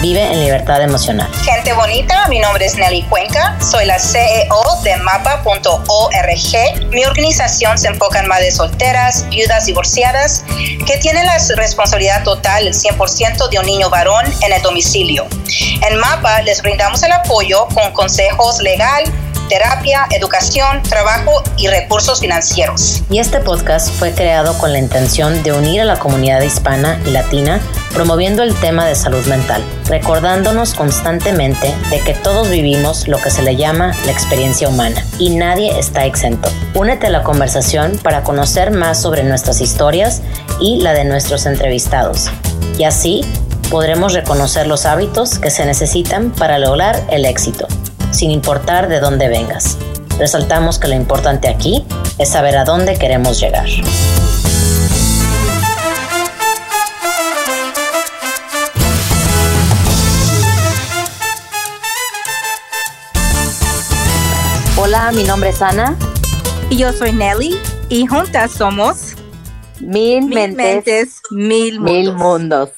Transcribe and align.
Vive 0.00 0.22
en 0.22 0.38
libertad 0.38 0.80
emocional. 0.80 1.28
Gente 1.42 1.72
bonita, 1.72 2.28
mi 2.28 2.38
nombre 2.38 2.64
es 2.64 2.76
Nelly 2.76 3.02
Cuenca, 3.02 3.58
soy 3.60 3.84
la 3.84 3.98
CEO 3.98 4.80
de 4.84 4.96
mapa.org. 4.98 6.90
Mi 6.92 7.04
organización 7.04 7.76
se 7.76 7.88
enfoca 7.88 8.20
en 8.20 8.28
madres 8.28 8.58
solteras, 8.58 9.28
viudas 9.28 9.66
divorciadas, 9.66 10.44
que 10.86 10.98
tienen 10.98 11.26
la 11.26 11.36
responsabilidad 11.56 12.22
total, 12.22 12.68
el 12.68 12.74
100% 12.74 13.48
de 13.48 13.58
un 13.58 13.66
niño 13.66 13.90
varón 13.90 14.24
en 14.42 14.52
el 14.52 14.62
domicilio. 14.62 15.26
En 15.82 15.96
MAPA 15.96 16.42
les 16.42 16.62
brindamos 16.62 17.02
el 17.02 17.10
apoyo 17.10 17.66
con 17.74 17.90
consejos 17.92 18.60
legal, 18.60 19.02
terapia, 19.48 20.06
educación, 20.10 20.82
trabajo 20.82 21.42
y 21.56 21.68
recursos 21.68 22.20
financieros. 22.20 23.02
Y 23.10 23.18
este 23.18 23.40
podcast 23.40 23.90
fue 23.94 24.12
creado 24.12 24.56
con 24.58 24.72
la 24.72 24.78
intención 24.78 25.42
de 25.42 25.52
unir 25.52 25.80
a 25.80 25.84
la 25.84 25.98
comunidad 25.98 26.42
hispana 26.42 27.00
y 27.06 27.10
latina 27.10 27.60
promoviendo 27.94 28.42
el 28.42 28.54
tema 28.54 28.86
de 28.86 28.94
salud 28.94 29.24
mental, 29.26 29.62
recordándonos 29.86 30.74
constantemente 30.74 31.74
de 31.90 32.00
que 32.00 32.14
todos 32.14 32.48
vivimos 32.50 33.08
lo 33.08 33.18
que 33.18 33.30
se 33.30 33.42
le 33.42 33.56
llama 33.56 33.92
la 34.04 34.12
experiencia 34.12 34.68
humana 34.68 35.04
y 35.18 35.30
nadie 35.30 35.78
está 35.78 36.04
exento. 36.04 36.50
Únete 36.74 37.08
a 37.08 37.10
la 37.10 37.22
conversación 37.22 37.98
para 38.02 38.22
conocer 38.22 38.70
más 38.70 39.00
sobre 39.00 39.24
nuestras 39.24 39.60
historias 39.60 40.22
y 40.60 40.80
la 40.80 40.92
de 40.92 41.04
nuestros 41.04 41.46
entrevistados. 41.46 42.30
Y 42.78 42.84
así 42.84 43.24
podremos 43.70 44.12
reconocer 44.12 44.66
los 44.66 44.86
hábitos 44.86 45.38
que 45.38 45.50
se 45.50 45.66
necesitan 45.66 46.30
para 46.30 46.58
lograr 46.58 47.02
el 47.10 47.24
éxito 47.24 47.66
sin 48.10 48.30
importar 48.30 48.88
de 48.88 49.00
dónde 49.00 49.28
vengas. 49.28 49.78
Resaltamos 50.18 50.78
que 50.78 50.88
lo 50.88 50.94
importante 50.94 51.48
aquí 51.48 51.84
es 52.18 52.30
saber 52.30 52.56
a 52.56 52.64
dónde 52.64 52.98
queremos 52.98 53.40
llegar. 53.40 53.68
Hola, 64.76 65.12
mi 65.12 65.24
nombre 65.24 65.50
es 65.50 65.60
Ana. 65.62 65.96
Y 66.70 66.78
yo 66.78 66.92
soy 66.92 67.12
Nelly. 67.12 67.58
Y 67.88 68.06
juntas 68.06 68.52
somos 68.52 69.14
Mil, 69.80 70.26
mentes, 70.26 71.22
mil, 71.30 71.80
mil 71.80 72.12
mundos. 72.12 72.70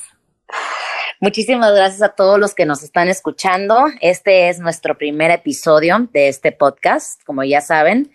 Muchísimas 1.22 1.74
gracias 1.74 2.00
a 2.00 2.14
todos 2.14 2.38
los 2.38 2.54
que 2.54 2.64
nos 2.64 2.82
están 2.82 3.08
escuchando. 3.08 3.84
Este 4.00 4.48
es 4.48 4.58
nuestro 4.58 4.96
primer 4.96 5.30
episodio 5.30 6.08
de 6.14 6.28
este 6.28 6.50
podcast, 6.50 7.22
como 7.24 7.44
ya 7.44 7.60
saben. 7.60 8.10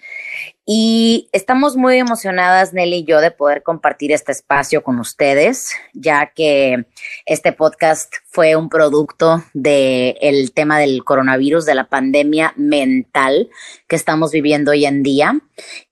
Y 0.67 1.29
estamos 1.31 1.77
muy 1.77 1.99
emocionadas, 1.99 2.73
Nelly 2.73 2.97
y 2.97 3.03
yo, 3.03 3.21
de 3.21 3.29
poder 3.29 3.61
compartir 3.61 4.11
este 4.11 4.31
espacio 4.31 4.81
con 4.81 4.99
ustedes, 4.99 5.75
ya 5.93 6.31
que 6.33 6.87
este 7.27 7.51
podcast 7.51 8.11
fue 8.25 8.55
un 8.55 8.69
producto 8.69 9.43
del 9.53 10.51
tema 10.53 10.79
del 10.79 11.03
coronavirus, 11.03 11.65
de 11.65 11.75
la 11.75 11.87
pandemia 11.87 12.53
mental 12.57 13.49
que 13.87 13.95
estamos 13.95 14.31
viviendo 14.31 14.71
hoy 14.71 14.87
en 14.87 15.03
día. 15.03 15.39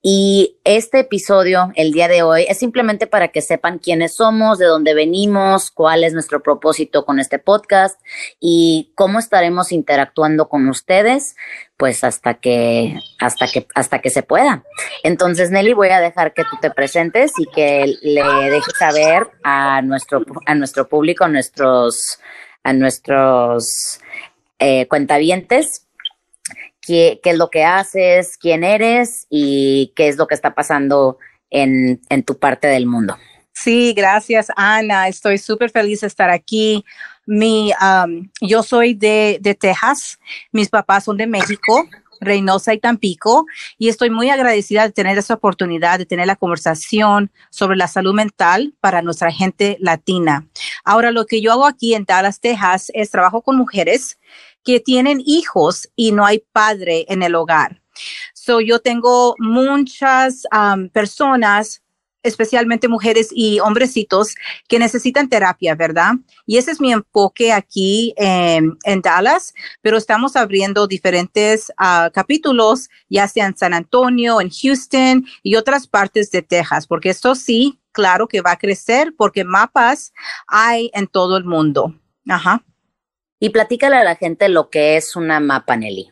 Y 0.02 0.58
este 0.64 1.02
episodio, 1.02 1.72
el 1.76 1.92
día 1.92 2.08
de 2.08 2.24
hoy, 2.24 2.48
es 2.50 2.58
simplemente 2.58 3.06
para 3.06 3.28
que 3.28 3.44
sepan 3.44 3.78
quiénes 3.78 4.16
somos, 4.16 4.58
de 4.58 4.66
dónde 4.66 4.96
venimos, 4.96 5.70
cuál 5.70 6.04
es 6.04 6.14
nuestro 6.14 6.42
propósito 6.42 7.06
con 7.06 7.20
este 7.20 7.38
podcast 7.38 8.02
y 8.40 8.92
cómo 8.96 9.20
estaremos 9.20 9.72
interactuando 9.72 10.50
con 10.50 10.68
ustedes 10.68 11.36
pues 11.78 12.04
hasta 12.04 12.36
que, 12.36 12.98
hasta 13.20 13.48
que, 13.48 13.68
hasta 13.76 14.00
que 14.00 14.10
se 14.10 14.24
pueda. 14.24 14.62
Entonces, 15.03 15.52
Nelly, 15.52 15.73
voy 15.73 15.89
a 15.89 16.00
dejar 16.00 16.33
que 16.33 16.44
tú 16.44 16.57
te 16.62 16.72
presentes 16.72 17.31
y 17.38 17.46
que 17.46 17.96
le 18.01 18.24
dejes 18.50 18.74
saber 18.78 19.29
a 19.44 19.81
nuestro, 19.81 20.24
a 20.46 20.56
nuestro 20.56 20.88
público, 20.88 21.25
a 21.25 21.28
nuestros, 21.28 22.19
a 22.63 22.73
nuestros 22.73 24.00
eh, 24.59 24.88
cuentavientes, 24.88 25.88
qué, 26.81 27.19
qué 27.23 27.31
es 27.31 27.38
lo 27.38 27.50
que 27.50 27.63
haces, 27.63 28.38
quién 28.38 28.63
eres 28.63 29.28
y 29.29 29.94
qué 29.96 30.07
es 30.07 30.18
lo 30.18 30.28
que 30.28 30.35
está 30.35 30.56
pasando 30.56 31.18
en, 31.50 32.02
en 32.09 32.23
tu 32.23 32.38
parte 32.38 32.68
del 32.68 32.85
mundo. 32.85 33.18
Sí, 33.53 33.94
gracias, 33.96 34.47
Ana. 34.56 35.07
Estoy 35.07 35.38
súper 35.38 35.69
feliz 35.69 36.02
de 36.02 36.07
estar 36.07 36.29
aquí. 36.29 36.84
Mi, 37.25 37.72
yo 38.41 38.63
soy 38.63 38.96
de, 38.96 39.38
de 39.40 39.56
Texas, 39.56 40.19
mis 40.52 40.69
papás 40.69 41.06
son 41.06 41.18
de 41.18 41.28
México. 41.28 41.88
Reynosa 42.23 42.73
y 42.73 42.79
Tampico, 42.79 43.45
y 43.78 43.89
estoy 43.89 44.09
muy 44.09 44.29
agradecida 44.29 44.88
de 44.88 44.91
tener 44.91 45.17
esa 45.17 45.35
oportunidad 45.35 46.00
de 46.00 46.06
tener 46.06 46.28
la 46.28 46.35
conversación 46.35 47.31
sobre 47.50 47.78
la 47.78 47.88
salud 47.88 48.13
mental 48.13 48.73
para 48.79 49.01
nuestra 49.01 49.31
gente 49.31 49.78
latina. 49.79 50.47
Ahora, 50.84 51.11
lo 51.11 51.25
que 51.25 51.41
yo 51.41 51.51
hago 51.51 51.66
aquí 51.66 51.94
en 51.94 52.06
Dallas, 52.06 52.39
Texas, 52.39 52.91
es 52.94 53.11
trabajo 53.11 53.41
con 53.41 53.57
mujeres 53.57 54.17
que 54.63 54.79
tienen 54.79 55.22
hijos 55.25 55.89
y 55.95 56.13
no 56.13 56.25
hay 56.25 56.44
padre 56.51 57.06
en 57.09 57.22
el 57.22 57.35
hogar. 57.35 57.81
So, 58.34 58.59
yo 58.59 58.79
tengo 58.79 59.35
muchas 59.38 60.44
personas 60.91 61.83
especialmente 62.23 62.88
mujeres 62.88 63.29
y 63.31 63.59
hombrecitos 63.59 64.35
que 64.67 64.79
necesitan 64.79 65.29
terapia, 65.29 65.75
¿verdad? 65.75 66.13
Y 66.45 66.57
ese 66.57 66.72
es 66.72 66.81
mi 66.81 66.91
enfoque 66.91 67.51
aquí 67.51 68.13
en, 68.17 68.78
Dallas, 69.01 69.53
pero 69.81 69.97
estamos 69.97 70.35
abriendo 70.35 70.88
diferentes 70.88 71.72
ah, 71.78 72.09
capítulos, 72.13 72.89
ya 73.09 73.28
sea 73.28 73.45
en 73.45 73.57
San 73.57 73.73
Antonio, 73.73 74.39
en 74.41 74.50
Houston 74.50 75.25
y 75.44 75.56
otras 75.56 75.88
partes 75.88 76.31
de 76.31 76.41
Texas, 76.41 76.88
porque 76.88 77.09
esto 77.09 77.35
sí, 77.35 77.79
claro 77.91 78.28
que 78.28 78.41
va 78.41 78.51
a 78.51 78.57
crecer 78.57 79.13
porque 79.17 79.44
mapas 79.44 80.13
hay 80.47 80.90
en 80.94 81.07
todo 81.07 81.38
el 81.38 81.44
mundo. 81.44 81.94
Ajá. 82.28 82.63
Y 83.40 83.50
platícale 83.50 83.97
a 83.97 84.03
la 84.03 84.16
gente 84.16 84.47
lo 84.47 84.69
que 84.69 84.95
es 84.95 85.16
una 85.16 85.40
mapa, 85.40 85.75
Nelly. 85.75 86.09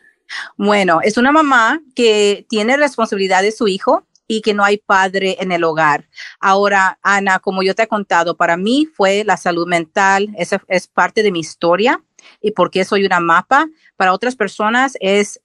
Bueno, 0.56 1.00
es 1.02 1.16
una 1.16 1.32
mamá 1.32 1.80
que 1.94 2.46
tiene 2.48 2.76
responsabilidad 2.76 3.42
de 3.42 3.52
su 3.52 3.68
hijo, 3.68 4.06
y 4.36 4.40
que 4.40 4.54
no 4.54 4.64
hay 4.64 4.78
padre 4.78 5.36
en 5.40 5.52
el 5.52 5.62
hogar. 5.62 6.08
Ahora, 6.40 6.98
Ana, 7.02 7.38
como 7.38 7.62
yo 7.62 7.74
te 7.74 7.82
he 7.82 7.86
contado, 7.86 8.36
para 8.36 8.56
mí 8.56 8.88
fue 8.94 9.24
la 9.24 9.36
salud 9.36 9.66
mental, 9.66 10.30
esa 10.38 10.62
es 10.68 10.86
parte 10.86 11.22
de 11.22 11.30
mi 11.30 11.40
historia 11.40 12.02
y 12.40 12.52
porque 12.52 12.84
soy 12.84 13.04
una 13.04 13.20
mapa. 13.20 13.68
Para 13.96 14.14
otras 14.14 14.34
personas 14.34 14.96
es 15.00 15.40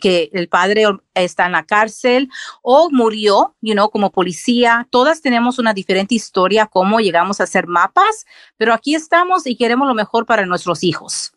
que 0.00 0.30
el 0.32 0.48
padre 0.48 0.84
está 1.12 1.44
en 1.46 1.52
la 1.52 1.64
cárcel 1.64 2.30
o 2.62 2.88
murió, 2.90 3.54
you 3.60 3.74
como 3.90 4.10
policía. 4.10 4.88
Todas 4.90 5.20
tenemos 5.20 5.58
una 5.58 5.74
diferente 5.74 6.14
historia, 6.14 6.66
cómo 6.66 7.00
llegamos 7.00 7.42
a 7.42 7.46
ser 7.46 7.66
mapas, 7.66 8.24
pero 8.56 8.72
aquí 8.72 8.94
estamos 8.94 9.46
y 9.46 9.54
queremos 9.54 9.86
lo 9.86 9.94
mejor 9.94 10.24
para 10.24 10.46
nuestros 10.46 10.82
hijos. 10.82 11.32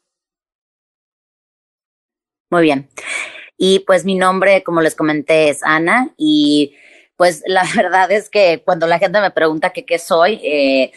Muy 2.50 2.62
bien. 2.62 2.90
Y 3.57 3.79
pues 3.79 4.06
mi 4.06 4.16
nombre, 4.16 4.63
como 4.63 4.81
les 4.81 4.95
comenté, 4.95 5.50
es 5.50 5.63
Ana 5.63 6.09
y 6.18 6.75
pues 7.18 7.44
la 7.45 7.63
verdad 7.75 8.12
es 8.12 8.29
que 8.29 8.62
cuando 8.63 8.88
la 8.88 9.00
gente 9.00 9.19
me 9.19 9.31
pregunta 9.31 9.72
que 9.72 9.85
qué 9.85 10.00
soy, 10.00 10.40
eh, 10.44 10.91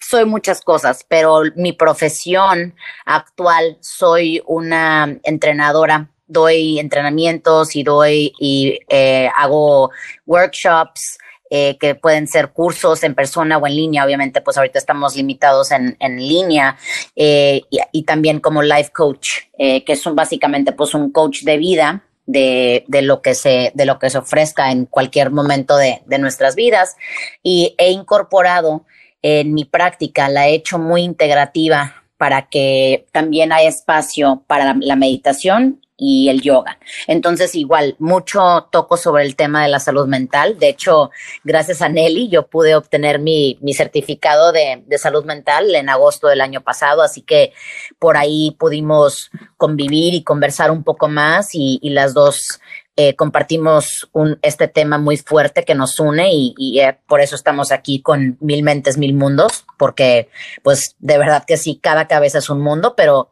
soy 0.00 0.24
muchas 0.24 0.62
cosas, 0.62 1.04
pero 1.08 1.42
mi 1.54 1.72
profesión 1.72 2.74
actual 3.04 3.78
soy 3.80 4.42
una 4.46 5.18
entrenadora. 5.22 6.08
Doy 6.26 6.78
entrenamientos 6.78 7.76
y 7.76 7.82
doy 7.82 8.32
y 8.38 8.78
eh, 8.88 9.28
hago 9.36 9.90
workshops 10.24 11.18
eh, 11.54 11.76
que 11.78 11.94
pueden 11.94 12.28
ser 12.28 12.52
cursos 12.52 13.02
en 13.02 13.14
persona 13.14 13.58
o 13.58 13.66
en 13.66 13.76
línea. 13.76 14.06
Obviamente, 14.06 14.40
pues 14.40 14.56
ahorita 14.56 14.78
estamos 14.78 15.16
limitados 15.16 15.70
en, 15.70 15.98
en 16.00 16.16
línea 16.16 16.78
eh, 17.14 17.60
y, 17.68 18.04
también 18.04 18.40
como 18.40 18.62
life 18.62 18.90
coach, 18.90 19.28
eh, 19.58 19.84
que 19.84 19.92
es 19.92 20.06
un, 20.06 20.16
básicamente 20.16 20.72
pues 20.72 20.94
un 20.94 21.12
coach 21.12 21.42
de 21.42 21.58
vida. 21.58 22.04
De, 22.24 22.84
de, 22.86 23.02
lo 23.02 23.20
que 23.20 23.34
se, 23.34 23.72
de 23.74 23.84
lo 23.84 23.98
que 23.98 24.08
se 24.08 24.16
ofrezca 24.16 24.70
en 24.70 24.86
cualquier 24.86 25.32
momento 25.32 25.76
de, 25.76 26.02
de 26.06 26.18
nuestras 26.18 26.54
vidas. 26.54 26.96
Y 27.42 27.74
he 27.76 27.90
incorporado 27.90 28.86
en 29.20 29.52
mi 29.52 29.64
práctica, 29.66 30.28
la 30.28 30.48
he 30.48 30.54
hecho 30.54 30.78
muy 30.78 31.02
integrativa 31.02 32.04
para 32.16 32.48
que 32.48 33.06
también 33.12 33.52
haya 33.52 33.68
espacio 33.68 34.44
para 34.46 34.74
la 34.78 34.96
meditación 34.96 35.82
y 36.04 36.28
el 36.28 36.42
yoga. 36.42 36.78
Entonces, 37.06 37.54
igual, 37.54 37.94
mucho 38.00 38.66
toco 38.72 38.96
sobre 38.96 39.22
el 39.22 39.36
tema 39.36 39.62
de 39.62 39.68
la 39.68 39.78
salud 39.78 40.08
mental. 40.08 40.58
De 40.58 40.68
hecho, 40.68 41.12
gracias 41.44 41.80
a 41.80 41.88
Nelly, 41.88 42.28
yo 42.28 42.48
pude 42.48 42.74
obtener 42.74 43.20
mi, 43.20 43.56
mi 43.60 43.72
certificado 43.72 44.50
de, 44.50 44.82
de, 44.84 44.98
salud 44.98 45.24
mental 45.24 45.72
en 45.76 45.88
agosto 45.88 46.26
del 46.26 46.40
año 46.40 46.60
pasado, 46.60 47.02
así 47.02 47.22
que 47.22 47.52
por 48.00 48.16
ahí 48.16 48.56
pudimos 48.58 49.30
convivir 49.56 50.14
y 50.14 50.24
conversar 50.24 50.72
un 50.72 50.82
poco 50.82 51.06
más 51.06 51.50
y, 51.52 51.78
las 51.92 52.14
dos 52.14 52.58
eh, 52.96 53.14
compartimos 53.14 54.08
un, 54.12 54.38
este 54.42 54.66
tema 54.66 54.98
muy 54.98 55.18
fuerte 55.18 55.64
que 55.64 55.74
nos 55.74 56.00
une 56.00 56.32
y, 56.32 56.54
y 56.56 56.80
eh, 56.80 56.98
por 57.06 57.20
eso 57.20 57.36
estamos 57.36 57.70
aquí 57.70 58.00
con 58.00 58.38
Mil 58.40 58.62
Mentes, 58.62 58.98
Mil 58.98 59.14
Mundos, 59.14 59.66
porque 59.78 60.30
pues 60.62 60.96
de 60.98 61.18
verdad 61.18 61.44
que 61.46 61.58
sí, 61.58 61.78
cada 61.80 62.08
cabeza 62.08 62.38
es 62.38 62.50
un 62.50 62.60
mundo, 62.60 62.94
pero 62.96 63.30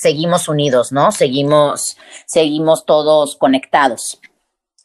seguimos 0.00 0.48
unidos, 0.48 0.92
¿no? 0.92 1.12
Seguimos, 1.12 1.96
seguimos 2.26 2.84
todos 2.84 3.36
conectados. 3.36 4.20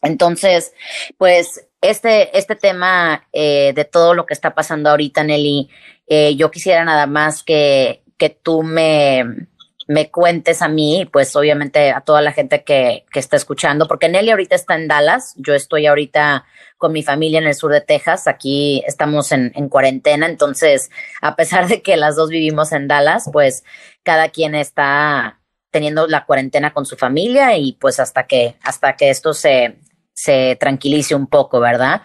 Entonces, 0.01 0.73
pues 1.17 1.67
este, 1.81 2.37
este 2.37 2.55
tema 2.55 3.27
eh, 3.31 3.73
de 3.75 3.85
todo 3.85 4.13
lo 4.13 4.25
que 4.25 4.33
está 4.33 4.53
pasando 4.53 4.89
ahorita, 4.89 5.23
Nelly, 5.23 5.69
eh, 6.07 6.35
yo 6.35 6.51
quisiera 6.51 6.83
nada 6.83 7.07
más 7.07 7.43
que, 7.43 8.03
que 8.17 8.29
tú 8.29 8.63
me, 8.63 9.47
me 9.87 10.09
cuentes 10.09 10.61
a 10.61 10.67
mí, 10.67 11.07
pues 11.11 11.35
obviamente 11.35 11.91
a 11.91 12.01
toda 12.01 12.21
la 12.21 12.31
gente 12.31 12.63
que, 12.63 13.05
que 13.11 13.19
está 13.19 13.35
escuchando, 13.35 13.87
porque 13.87 14.09
Nelly 14.09 14.31
ahorita 14.31 14.55
está 14.55 14.75
en 14.75 14.87
Dallas, 14.87 15.33
yo 15.37 15.53
estoy 15.53 15.85
ahorita 15.85 16.45
con 16.77 16.93
mi 16.93 17.03
familia 17.03 17.39
en 17.39 17.47
el 17.47 17.55
sur 17.55 17.71
de 17.71 17.81
Texas, 17.81 18.27
aquí 18.27 18.83
estamos 18.87 19.31
en, 19.31 19.51
en 19.55 19.69
cuarentena, 19.69 20.25
entonces 20.25 20.89
a 21.21 21.35
pesar 21.35 21.67
de 21.67 21.81
que 21.81 21.97
las 21.97 22.15
dos 22.15 22.29
vivimos 22.29 22.71
en 22.71 22.87
Dallas, 22.87 23.29
pues 23.31 23.63
cada 24.03 24.29
quien 24.29 24.55
está 24.55 25.39
teniendo 25.71 26.07
la 26.07 26.25
cuarentena 26.25 26.71
con 26.71 26.85
su 26.85 26.95
familia 26.95 27.57
y 27.57 27.73
pues 27.73 27.99
hasta 27.99 28.27
que, 28.27 28.55
hasta 28.61 28.95
que 28.95 29.09
esto 29.09 29.33
se, 29.33 29.79
se 30.13 30.55
tranquilice 30.59 31.15
un 31.15 31.27
poco, 31.27 31.59
¿verdad? 31.59 32.03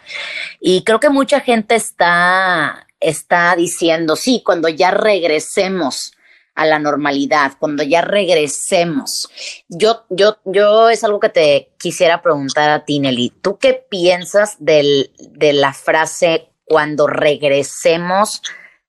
Y 0.59 0.83
creo 0.85 0.99
que 0.99 1.11
mucha 1.11 1.41
gente 1.41 1.75
está, 1.75 2.87
está 2.99 3.55
diciendo, 3.57 4.17
sí, 4.17 4.43
cuando 4.45 4.69
ya 4.69 4.91
regresemos 4.91 6.13
a 6.59 6.67
la 6.67 6.81
normalidad, 6.81 7.53
cuando 7.61 7.85
ya 7.85 8.01
regresemos. 8.01 9.31
Yo, 9.69 10.05
yo, 10.11 10.39
yo 10.45 10.91
es 10.91 11.05
algo 11.05 11.21
que 11.21 11.29
te 11.29 11.73
quisiera 11.79 12.21
preguntar 12.21 12.69
a 12.69 12.85
ti, 12.85 12.99
Nelly. 12.99 13.31
¿Tú 13.41 13.59
qué 13.59 13.75
piensas 13.75 14.57
del, 14.59 15.13
de 15.19 15.53
la 15.53 15.73
frase 15.73 16.51
cuando 16.65 17.07
regresemos 17.07 18.43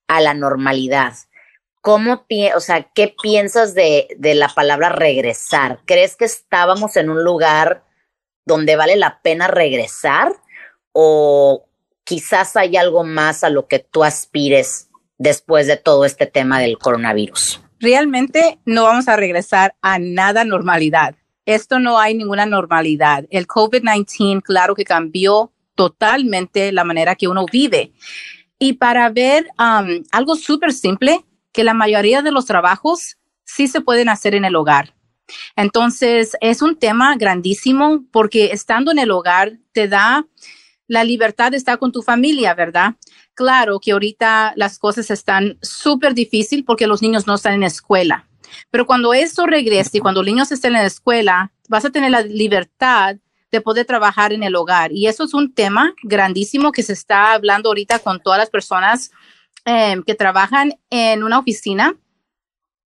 a 0.07 0.19
la 0.19 0.33
normalidad? 0.33 1.13
¿Cómo, 1.81 2.25
o 2.55 2.59
sea, 2.59 2.89
qué 2.95 3.15
piensas 3.21 3.75
de, 3.75 4.07
de 4.17 4.33
la 4.33 4.49
palabra 4.49 4.89
regresar? 4.89 5.81
¿Crees 5.85 6.15
que 6.15 6.25
estábamos 6.25 6.97
en 6.97 7.11
un 7.11 7.23
lugar 7.23 7.83
donde 8.45 8.77
vale 8.77 8.95
la 8.95 9.21
pena 9.21 9.47
regresar? 9.47 10.33
¿O 10.91 11.67
quizás 12.03 12.55
hay 12.55 12.77
algo 12.77 13.03
más 13.03 13.43
a 13.43 13.51
lo 13.51 13.67
que 13.67 13.77
tú 13.77 14.03
aspires 14.03 14.88
después 15.19 15.67
de 15.67 15.77
todo 15.77 16.05
este 16.05 16.25
tema 16.25 16.59
del 16.59 16.79
coronavirus? 16.79 17.61
Realmente 17.79 18.59
no 18.65 18.85
vamos 18.85 19.07
a 19.07 19.15
regresar 19.15 19.75
a 19.81 19.99
nada 19.99 20.43
normalidad. 20.43 21.15
Esto 21.45 21.79
no 21.79 21.99
hay 21.99 22.15
ninguna 22.15 22.45
normalidad. 22.45 23.25
El 23.29 23.47
COVID-19, 23.47 24.41
claro 24.41 24.75
que 24.75 24.83
cambió 24.83 25.53
totalmente 25.75 26.71
la 26.71 26.83
manera 26.83 27.15
que 27.15 27.27
uno 27.27 27.45
vive. 27.51 27.93
Y 28.57 28.73
para 28.73 29.09
ver 29.09 29.47
um, 29.57 30.03
algo 30.11 30.35
súper 30.35 30.73
simple, 30.73 31.23
que 31.51 31.63
la 31.63 31.73
mayoría 31.73 32.21
de 32.21 32.31
los 32.31 32.45
trabajos 32.45 33.17
sí 33.45 33.67
se 33.67 33.81
pueden 33.81 34.09
hacer 34.09 34.35
en 34.35 34.45
el 34.45 34.55
hogar. 34.55 34.93
Entonces, 35.55 36.35
es 36.41 36.61
un 36.61 36.77
tema 36.77 37.15
grandísimo 37.15 38.03
porque 38.11 38.51
estando 38.51 38.91
en 38.91 38.99
el 38.99 39.11
hogar 39.11 39.53
te 39.71 39.87
da 39.87 40.25
la 40.87 41.03
libertad 41.03 41.51
de 41.51 41.57
estar 41.57 41.79
con 41.79 41.91
tu 41.91 42.01
familia, 42.01 42.53
¿verdad? 42.55 42.95
Claro 43.39 43.79
que 43.79 43.93
ahorita 43.93 44.51
las 44.57 44.77
cosas 44.77 45.09
están 45.09 45.57
súper 45.61 46.13
difíciles 46.13 46.65
porque 46.67 46.87
los 46.87 47.01
niños 47.01 47.25
no 47.25 47.35
están 47.35 47.53
en 47.53 47.63
escuela. 47.63 48.27
Pero 48.69 48.85
cuando 48.85 49.13
eso 49.13 49.45
regrese 49.45 49.97
y 49.97 50.01
cuando 50.01 50.21
los 50.21 50.29
niños 50.29 50.51
estén 50.51 50.75
en 50.75 50.81
la 50.81 50.87
escuela, 50.87 51.49
vas 51.69 51.85
a 51.85 51.89
tener 51.89 52.11
la 52.11 52.19
libertad 52.19 53.15
de 53.49 53.61
poder 53.61 53.85
trabajar 53.85 54.33
en 54.33 54.43
el 54.43 54.57
hogar. 54.57 54.91
Y 54.91 55.07
eso 55.07 55.23
es 55.23 55.33
un 55.33 55.53
tema 55.53 55.93
grandísimo 56.03 56.73
que 56.73 56.83
se 56.83 56.91
está 56.91 57.31
hablando 57.31 57.69
ahorita 57.69 57.99
con 57.99 58.19
todas 58.19 58.39
las 58.39 58.49
personas 58.49 59.09
eh, 59.63 59.95
que 60.05 60.15
trabajan 60.15 60.73
en 60.89 61.23
una 61.23 61.39
oficina 61.39 61.95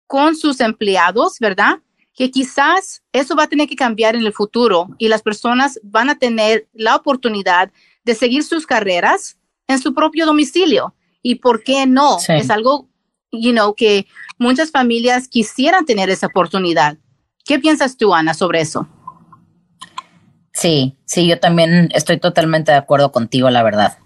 con 0.05 0.35
sus 0.35 0.61
empleados, 0.61 1.39
¿verdad? 1.39 1.79
Que 2.13 2.29
quizás 2.29 3.01
eso 3.11 3.35
va 3.35 3.45
a 3.45 3.49
tener 3.49 3.67
que 3.67 3.75
cambiar 3.75 4.15
en 4.15 4.23
el 4.23 4.33
futuro 4.33 4.89
y 4.99 5.07
las 5.07 5.23
personas 5.23 5.79
van 5.81 6.11
a 6.11 6.19
tener 6.19 6.67
la 6.73 6.95
oportunidad 6.95 7.71
de 8.03 8.13
seguir 8.13 8.43
sus 8.43 8.67
carreras 8.67 9.39
en 9.67 9.79
su 9.79 9.93
propio 9.93 10.25
domicilio. 10.25 10.93
¿Y 11.21 11.35
por 11.35 11.63
qué 11.63 11.85
no? 11.85 12.17
Es 12.27 12.49
algo, 12.49 12.89
you 13.31 13.51
know, 13.51 13.73
que 13.75 14.07
muchas 14.37 14.71
familias 14.71 15.27
quisieran 15.27 15.85
tener 15.85 16.09
esa 16.09 16.27
oportunidad. 16.27 16.97
¿Qué 17.45 17.59
piensas 17.59 17.97
tú, 17.97 18.13
Ana, 18.13 18.33
sobre 18.33 18.61
eso? 18.61 18.87
Sí, 20.53 20.97
sí, 21.05 21.27
yo 21.27 21.39
también 21.39 21.89
estoy 21.93 22.19
totalmente 22.19 22.71
de 22.71 22.77
acuerdo 22.77 23.11
contigo, 23.11 23.49
la 23.49 23.63
verdad. 23.63 23.97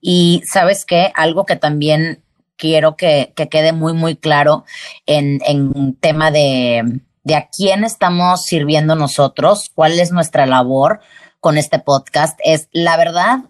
Y 0.00 0.42
sabes 0.46 0.84
qué, 0.84 1.12
algo 1.14 1.44
que 1.44 1.56
también 1.56 2.22
quiero 2.56 2.96
que, 2.96 3.32
que 3.36 3.48
quede 3.48 3.72
muy, 3.72 3.92
muy 3.92 4.16
claro 4.16 4.64
en, 5.06 5.40
en 5.46 5.94
tema 5.96 6.30
de, 6.30 7.00
de 7.24 7.34
a 7.34 7.48
quién 7.48 7.84
estamos 7.84 8.44
sirviendo 8.44 8.94
nosotros, 8.94 9.70
cuál 9.74 9.98
es 9.98 10.12
nuestra 10.12 10.46
labor, 10.46 11.00
con 11.40 11.58
este 11.58 11.78
podcast 11.78 12.38
es 12.44 12.68
la 12.72 12.96
verdad. 12.96 13.40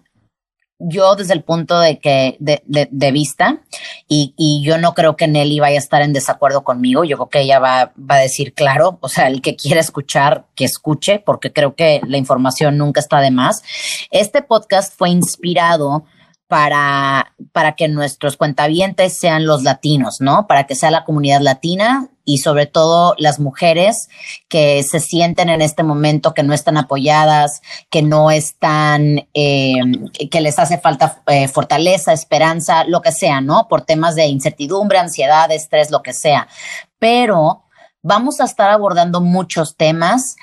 Yo 0.79 1.15
desde 1.15 1.33
el 1.33 1.41
punto 1.41 1.79
de 1.79 1.99
que 1.99 2.35
de, 2.39 2.61
de, 2.65 3.11
vista 3.11 3.61
y, 4.09 4.33
y, 4.35 4.61
yo 4.61 4.77
no 4.77 4.93
creo 4.93 5.15
que 5.15 5.25
Nelly 5.25 5.61
vaya 5.61 5.77
a 5.77 5.79
estar 5.79 6.01
en 6.01 6.11
desacuerdo 6.11 6.65
conmigo. 6.65 7.05
Yo 7.05 7.15
creo 7.15 7.29
que 7.29 7.41
ella 7.41 7.59
va, 7.59 7.93
va 7.97 8.15
a 8.15 8.19
decir 8.19 8.53
claro, 8.53 8.97
o 8.99 9.07
sea, 9.07 9.27
el 9.27 9.41
que 9.41 9.55
quiera 9.55 9.79
escuchar, 9.79 10.45
que 10.53 10.65
escuche, 10.65 11.19
porque 11.19 11.53
creo 11.53 11.75
que 11.75 12.01
la 12.05 12.17
información 12.17 12.77
nunca 12.77 12.99
está 12.99 13.21
de 13.21 13.31
más. 13.31 13.63
Este 14.11 14.41
podcast 14.41 14.93
fue 14.97 15.09
inspirado 15.11 16.03
para, 16.47 17.33
para 17.51 17.75
que 17.75 17.87
nuestros 17.87 18.37
cuentavientes 18.37 19.17
sean 19.17 19.45
los 19.45 19.63
latinos, 19.63 20.21
¿no? 20.21 20.45
Para 20.47 20.67
que 20.67 20.75
sea 20.75 20.91
la 20.91 21.03
comunidad 21.03 21.41
latina 21.41 22.09
y 22.23 22.39
sobre 22.39 22.67
todo 22.67 23.15
las 23.17 23.39
mujeres 23.39 24.09
que 24.47 24.83
se 24.83 24.99
sienten 24.99 25.49
en 25.49 25.61
este 25.61 25.83
momento 25.83 26.33
que 26.33 26.43
no 26.43 26.53
están 26.53 26.77
apoyadas, 26.77 27.61
que 27.89 28.01
no 28.01 28.29
están, 28.29 29.27
eh, 29.33 29.73
que 30.29 30.41
les 30.41 30.59
hace 30.59 30.77
falta 30.77 31.21
eh, 31.27 31.47
fortaleza, 31.47 32.13
esperanza, 32.13 32.83
lo 32.83 33.01
que 33.01 33.11
sea, 33.11 33.41
¿no? 33.41 33.67
Por 33.67 33.81
temas 33.81 34.15
de 34.15 34.25
incertidumbre, 34.27 34.99
ansiedad, 34.99 35.51
estrés, 35.51 35.89
lo 35.89 36.03
que 36.03 36.13
sea. 36.13 36.47
Pero 36.99 37.63
vamos 38.03 38.39
a 38.39 38.45
estar 38.45 38.69
abordando 38.69 39.19
muchos 39.19 39.75
temas 39.75 40.35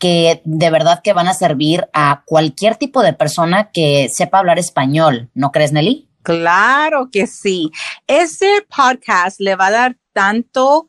que 0.00 0.40
de 0.44 0.70
verdad 0.70 1.02
que 1.04 1.12
van 1.12 1.28
a 1.28 1.34
servir 1.34 1.86
a 1.92 2.24
cualquier 2.26 2.74
tipo 2.76 3.02
de 3.02 3.12
persona 3.12 3.70
que 3.70 4.08
sepa 4.08 4.38
hablar 4.38 4.58
español, 4.58 5.30
¿no 5.34 5.52
crees, 5.52 5.72
Nelly? 5.72 6.08
Claro 6.22 7.10
que 7.12 7.26
sí. 7.26 7.70
Ese 8.06 8.66
podcast 8.74 9.38
le 9.40 9.54
va 9.54 9.66
a 9.66 9.70
dar 9.70 9.96
tanto 10.12 10.88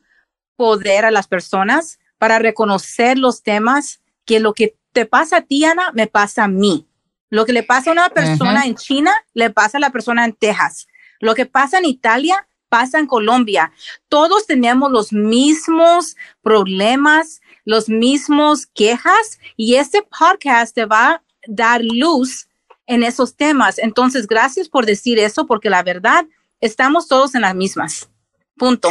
poder 0.56 1.04
a 1.04 1.10
las 1.10 1.28
personas 1.28 1.98
para 2.18 2.38
reconocer 2.38 3.18
los 3.18 3.42
temas 3.42 4.00
que 4.24 4.40
lo 4.40 4.54
que 4.54 4.76
te 4.92 5.04
pasa 5.04 5.38
a 5.38 5.42
ti, 5.42 5.64
Ana, 5.64 5.90
me 5.92 6.06
pasa 6.06 6.44
a 6.44 6.48
mí. 6.48 6.88
Lo 7.28 7.44
que 7.44 7.52
le 7.52 7.62
pasa 7.62 7.90
a 7.90 7.92
una 7.92 8.08
persona 8.08 8.64
en 8.64 8.76
China, 8.76 9.12
le 9.34 9.50
pasa 9.50 9.76
a 9.76 9.80
la 9.80 9.90
persona 9.90 10.24
en 10.24 10.32
Texas. 10.32 10.86
Lo 11.20 11.34
que 11.34 11.44
pasa 11.44 11.78
en 11.78 11.84
Italia, 11.84 12.46
pasa 12.70 12.98
en 12.98 13.06
Colombia. 13.06 13.72
Todos 14.08 14.46
tenemos 14.46 14.90
los 14.90 15.12
mismos 15.12 16.16
problemas, 16.40 17.41
los 17.64 17.88
mismos 17.88 18.66
quejas 18.66 19.38
y 19.56 19.76
este 19.76 20.02
podcast 20.02 20.74
te 20.74 20.84
va 20.84 21.10
a 21.10 21.22
dar 21.46 21.82
luz 21.82 22.48
en 22.86 23.02
esos 23.02 23.36
temas. 23.36 23.78
Entonces, 23.78 24.26
gracias 24.26 24.68
por 24.68 24.86
decir 24.86 25.18
eso, 25.18 25.46
porque 25.46 25.70
la 25.70 25.82
verdad, 25.82 26.26
estamos 26.60 27.08
todos 27.08 27.34
en 27.34 27.42
las 27.42 27.54
mismas. 27.54 28.08
Punto. 28.56 28.90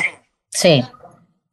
Sí, 0.50 0.84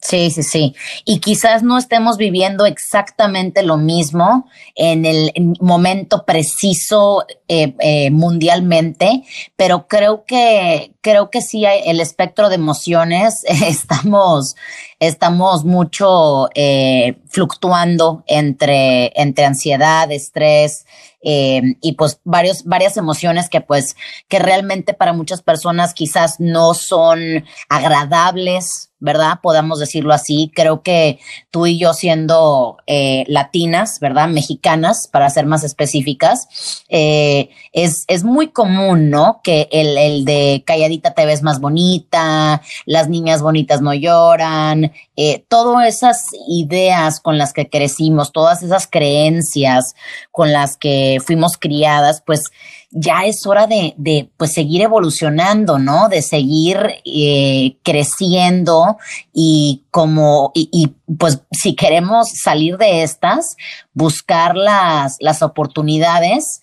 Sí, 0.01 0.31
sí, 0.31 0.45
sí. 0.45 0.77
Y 1.05 1.19
quizás 1.19 1.65
no 1.65 1.77
estemos 1.77 2.19
viviendo 2.19 2.67
exactamente 2.67 3.65
lo 3.65 3.77
mismo 3.77 4.49
en 4.77 5.05
el 5.05 5.33
momento 5.61 6.25
preciso 6.25 7.27
eh, 7.49 7.75
eh, 7.81 8.11
mundialmente, 8.13 9.25
pero 9.57 9.89
creo 9.89 10.25
que 10.25 10.93
creo 11.01 11.31
que 11.31 11.43
sí 11.43 11.65
el 11.65 12.01
espectro 12.01 12.49
de 12.49 12.55
emociones. 12.55 13.43
estamos 13.49 14.55
estamos 15.01 15.65
mucho 15.65 16.49
eh, 16.55 17.19
fluctuando 17.29 18.23
entre 18.29 19.13
entre 19.21 19.47
ansiedad, 19.47 20.11
estrés, 20.13 20.85
eh, 21.21 21.61
y 21.81 21.95
pues 21.95 22.21
varios, 22.23 22.65
varias 22.65 22.97
emociones 22.97 23.49
que 23.49 23.61
pues 23.61 23.97
que 24.29 24.39
realmente 24.39 24.95
para 24.95 25.13
muchas 25.13 25.43
personas 25.43 25.93
quizás 25.93 26.39
no 26.39 26.75
son 26.75 27.45
agradables, 27.69 28.88
¿verdad? 29.01 29.41
Podamos 29.43 29.79
decirlo 29.79 30.13
así. 30.13 30.51
Creo 30.55 30.83
que 30.83 31.21
tú 31.51 31.67
y 31.67 31.79
yo 31.79 31.95
siendo 31.95 32.79
eh, 32.87 33.25
latinas, 33.29 34.01
¿verdad? 34.01 34.29
Mexicanas, 34.29 35.09
para 35.11 35.31
ser 35.31 35.47
más 35.47 35.65
específicas, 35.65 36.85
eh, 36.89 37.51
es, 37.73 38.05
es 38.09 38.25
muy 38.25 38.49
común, 38.49 39.11
¿no? 39.11 39.41
Que 39.43 39.69
el, 39.71 39.97
el 39.97 40.25
de 40.25 40.63
calladita 40.67 41.15
te 41.15 41.27
ves 41.27 41.43
más 41.43 41.61
bonita, 41.61 42.63
las 42.87 43.09
niñas 43.09 43.43
bonitas 43.43 43.81
no 43.81 43.95
lloran, 43.95 44.93
eh, 45.17 45.45
todas 45.49 45.89
esas 45.89 46.27
ideas 46.49 47.21
con 47.21 47.39
las 47.39 47.53
que 47.53 47.69
crecimos, 47.69 48.33
todas 48.33 48.63
esas 48.63 48.87
creencias 48.87 49.95
con 50.31 50.53
las 50.53 50.77
que 50.77 51.19
fuimos 51.25 51.57
criadas, 51.57 52.23
pues 52.25 52.51
ya 52.91 53.27
es 53.27 53.47
hora 53.47 53.67
de, 53.67 53.95
de 53.99 54.31
pues 54.37 54.53
seguir 54.53 54.83
evolucionando, 54.83 55.79
¿no? 55.79 56.09
De 56.09 56.23
seguir 56.23 56.79
eh, 57.05 57.77
creciendo 57.83 58.97
y 59.33 59.85
como, 59.91 60.53
y, 60.55 60.69
y, 60.73 60.89
pues 61.15 61.43
si 61.51 61.75
queremos 61.75 62.31
salir 62.31 62.79
de 62.79 63.03
estas, 63.03 63.57
buscar 63.93 64.57
las, 64.57 65.17
las 65.21 65.43
oportunidades 65.43 66.63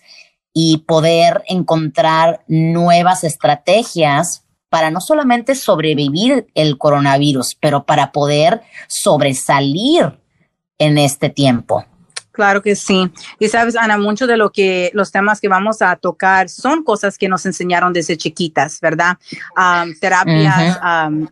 y 0.52 0.78
poder 0.78 1.44
encontrar 1.48 2.44
nuevas 2.48 3.24
estrategias 3.24 4.44
para 4.68 4.90
no 4.90 5.00
solamente 5.00 5.54
sobrevivir 5.54 6.48
el 6.54 6.76
coronavirus, 6.76 7.56
pero 7.60 7.86
para 7.86 8.10
poder 8.10 8.62
sobresalir 8.88 10.18
en 10.78 10.98
este 10.98 11.30
tiempo. 11.30 11.84
Claro 12.36 12.60
que 12.60 12.76
sí. 12.76 13.10
Y 13.38 13.48
sabes, 13.48 13.76
Ana, 13.76 13.96
mucho 13.96 14.26
de 14.26 14.36
lo 14.36 14.52
que 14.52 14.90
los 14.92 15.10
temas 15.10 15.40
que 15.40 15.48
vamos 15.48 15.80
a 15.80 15.96
tocar 15.96 16.50
son 16.50 16.84
cosas 16.84 17.16
que 17.16 17.30
nos 17.30 17.46
enseñaron 17.46 17.94
desde 17.94 18.18
chiquitas, 18.18 18.78
¿verdad? 18.82 19.16
Um, 19.56 19.94
terapias, 19.98 20.78
um, 20.84 21.26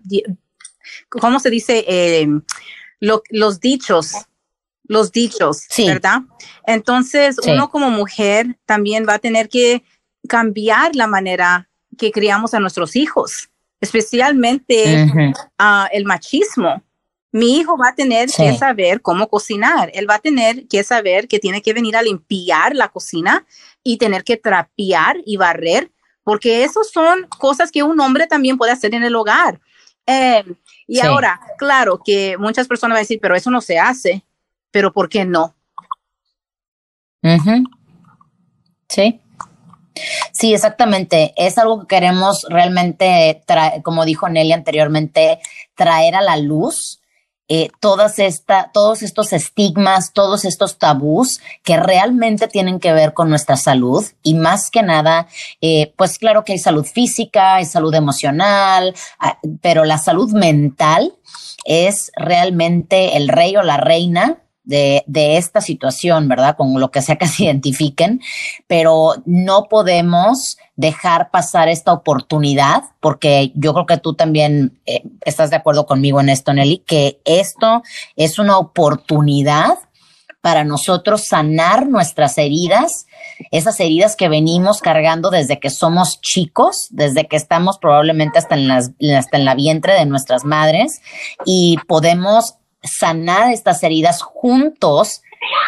¿cómo 1.11 1.40
se 1.40 1.50
dice? 1.50 1.84
Eh, 1.87 2.26
lo, 3.00 3.23
los 3.28 3.61
dichos, 3.61 4.14
los 4.84 5.12
dichos, 5.12 5.66
sí. 5.68 5.87
¿verdad? 5.87 6.23
Entonces, 6.66 7.37
sí. 7.42 7.50
uno 7.50 7.68
como 7.68 7.90
mujer 7.90 8.56
también 8.64 9.04
va 9.06 9.16
a 9.16 9.18
tener 9.18 9.50
que 9.50 9.84
cambiar 10.26 10.96
la 10.96 11.06
manera 11.06 11.68
que 11.99 12.12
criamos 12.12 12.54
a 12.54 12.61
nuestros 12.61 12.96
hijos, 12.96 13.50
especialmente 13.78 15.04
uh 15.04 15.14
-huh. 15.14 15.34
uh, 15.61 15.88
el 15.92 16.06
machismo 16.06 16.82
mi 17.35 17.57
hijo 17.57 17.76
va 17.76 17.88
a 17.88 17.95
tener 17.97 18.31
sí. 18.31 18.45
que 18.45 18.57
saber 18.57 19.03
cómo 19.03 19.29
cocinar. 19.29 19.91
Él 19.93 20.09
va 20.09 20.14
a 20.14 20.21
tener 20.21 20.69
que 20.69 20.85
saber 20.85 21.26
que 21.26 21.41
tiene 21.41 21.62
que 21.62 21.73
venir 21.73 21.97
a 21.97 22.03
limpiar 22.03 22.76
la 22.76 22.91
cocina 22.91 23.45
y 23.83 23.97
tener 23.97 24.23
que 24.23 24.37
trapear 24.37 25.17
y 25.26 25.37
barrer, 25.37 25.91
porque 26.23 26.62
eso 26.62 26.85
son 26.85 27.26
cosas 27.41 27.73
que 27.73 27.83
un 27.83 27.99
hombre 27.99 28.29
también 28.29 28.57
puede 28.57 28.71
hacer 28.71 28.95
en 28.95 29.03
el 29.03 29.17
hogar. 29.17 29.59
Eh, 30.07 30.45
y 30.87 31.00
sí. 31.00 31.05
ahora, 31.05 31.41
claro 31.59 32.00
que 32.05 32.38
muchas 32.38 32.69
personas 32.69 32.95
van 32.95 32.99
a 32.99 33.00
decir, 33.00 33.19
pero 33.21 33.35
eso 33.35 33.50
no 33.50 33.61
se 33.61 33.81
hace, 33.81 34.25
pero 34.71 34.93
¿por 34.93 35.09
qué 35.09 35.25
no? 35.25 35.57
Uh 37.21 37.31
-huh. 37.31 37.64
Sí. 38.88 39.21
Sí, 40.31 40.55
exactamente. 40.55 41.35
Es 41.37 41.59
algo 41.59 41.81
que 41.81 41.97
queremos 41.97 42.47
realmente, 42.49 43.43
como 43.83 44.05
dijo 44.05 44.29
Nelly 44.29 44.53
anteriormente, 44.53 45.41
traer 45.75 46.14
a 46.14 46.23
la 46.23 46.37
luz 46.37 47.00
eh, 47.48 47.68
todas 47.80 48.18
esta, 48.18 48.70
todos 48.72 49.02
estos 49.02 49.32
estigmas, 49.32 50.12
todos 50.12 50.44
estos 50.44 50.78
tabús 50.78 51.40
que 51.62 51.76
realmente 51.76 52.48
tienen 52.48 52.80
que 52.80 52.92
ver 52.92 53.12
con 53.12 53.28
nuestra 53.28 53.56
salud 53.56 54.04
y 54.22 54.34
más 54.34 54.70
que 54.70 54.82
nada, 54.82 55.28
eh, 55.60 55.92
pues 55.96 56.18
claro 56.18 56.44
que 56.44 56.52
hay 56.52 56.58
salud 56.58 56.86
física, 56.86 57.56
hay 57.56 57.66
salud 57.66 57.94
emocional, 57.94 58.94
ah, 59.18 59.38
pero 59.60 59.84
la 59.84 59.98
salud 59.98 60.32
mental 60.32 61.14
es 61.64 62.10
realmente 62.16 63.16
el 63.16 63.28
rey 63.28 63.56
o 63.56 63.62
la 63.62 63.76
reina 63.76 64.38
de, 64.64 65.04
de, 65.06 65.37
esta 65.37 65.61
situación, 65.61 66.28
¿verdad? 66.28 66.56
Con 66.56 66.80
lo 66.80 66.90
que 66.90 67.02
sea 67.02 67.16
que 67.16 67.26
se 67.26 67.44
identifiquen, 67.44 68.21
pero 68.66 69.14
no 69.25 69.64
podemos 69.68 70.56
dejar 70.76 71.30
pasar 71.30 71.68
esta 71.68 71.92
oportunidad, 71.92 72.83
porque 73.00 73.52
yo 73.54 73.73
creo 73.75 73.87
que 73.87 73.99
tú 73.99 74.14
también 74.14 74.78
eh, 74.87 75.02
estás 75.25 75.50
de 75.50 75.56
acuerdo 75.56 75.87
conmigo 75.87 76.21
en 76.21 76.28
esto, 76.28 76.52
Nelly, 76.52 76.78
que 76.78 77.21
esto 77.25 77.83
es 78.16 78.38
una 78.38 78.59
oportunidad 78.59 79.78
para 80.44 80.62
nosotros 80.62 81.26
sanar 81.26 81.88
nuestras 81.88 82.37
heridas, 82.37 83.06
esas 83.50 83.80
heridas 83.80 84.14
que 84.14 84.28
venimos 84.28 84.83
cargando 84.83 85.30
desde 85.30 85.59
que 85.59 85.71
somos 85.71 86.21
chicos, 86.21 86.88
desde 86.90 87.26
que 87.26 87.37
estamos 87.37 87.78
probablemente 87.78 88.38
hasta 88.38 88.54
en, 88.54 88.68
las, 88.68 88.90
hasta 89.16 89.38
en 89.38 89.47
la 89.47 89.54
vientre 89.54 89.94
de 89.94 90.04
nuestras 90.04 90.44
madres, 90.44 91.00
y 91.47 91.78
podemos 91.88 92.56
sanar 92.85 93.53
estas 93.53 93.83
heridas 93.83 94.23
juntos, 94.23 95.23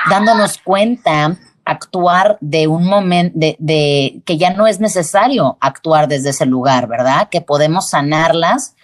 dándonos 0.08 0.58
cuenta 0.58 1.36
actuar 1.64 2.38
de 2.40 2.68
un 2.68 2.84
momento 2.84 3.36
de, 3.36 4.22
que 4.24 4.38
ya 4.38 4.50
no 4.50 4.66
es 4.66 4.78
necesario 4.78 5.58
actuar 5.60 6.06
desde 6.06 6.30
ese 6.30 6.46
lugar, 6.46 6.86
¿verdad? 6.86 7.28
Que 7.28 7.40
podemos 7.40 7.88
sanarlas 7.88 8.76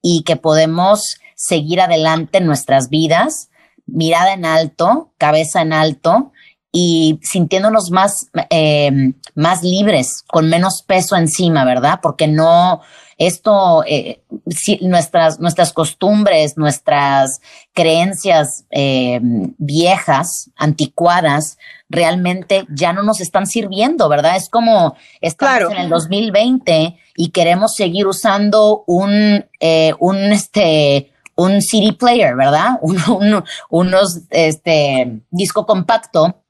y 0.00 0.22
que 0.22 0.36
podemos 0.36 1.20
seguir 1.36 1.80
adelante 1.80 2.38
en 2.38 2.46
nuestras 2.46 2.88
vidas, 2.88 3.50
mirada 3.86 4.32
en 4.32 4.46
alto, 4.46 5.12
cabeza 5.18 5.60
en 5.60 5.72
alto 5.72 6.32
y 6.72 7.18
sintiéndonos 7.22 7.90
más, 7.90 8.30
eh, 8.48 9.12
más 9.34 9.62
libres, 9.62 10.24
con 10.26 10.48
menos 10.48 10.82
peso 10.82 11.16
encima, 11.16 11.64
¿verdad? 11.64 11.98
Porque 12.02 12.26
no, 12.26 12.80
esto, 13.20 13.84
eh, 13.86 14.22
si 14.48 14.78
nuestras, 14.80 15.40
nuestras 15.40 15.74
costumbres, 15.74 16.56
nuestras 16.56 17.42
creencias 17.74 18.64
eh, 18.70 19.20
viejas, 19.58 20.50
anticuadas, 20.56 21.58
realmente 21.90 22.64
ya 22.70 22.94
no 22.94 23.02
nos 23.02 23.20
están 23.20 23.46
sirviendo, 23.46 24.08
¿verdad? 24.08 24.36
Es 24.36 24.48
como 24.48 24.96
estamos 25.20 25.58
claro. 25.58 25.70
en 25.70 25.76
el 25.82 25.90
2020 25.90 26.98
y 27.14 27.28
queremos 27.28 27.74
seguir 27.74 28.06
usando 28.06 28.84
un, 28.86 29.44
eh, 29.60 29.92
un, 29.98 30.16
este, 30.16 31.12
un 31.34 31.60
CD 31.60 31.92
player, 31.92 32.34
¿verdad? 32.34 32.78
Un, 32.80 32.96
un, 33.10 33.44
unos, 33.68 34.22
este, 34.30 35.20
disco 35.30 35.66
compacto. 35.66 36.42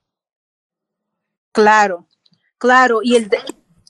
Claro, 1.50 2.06
claro. 2.58 3.00
Y 3.02 3.16
el, 3.16 3.28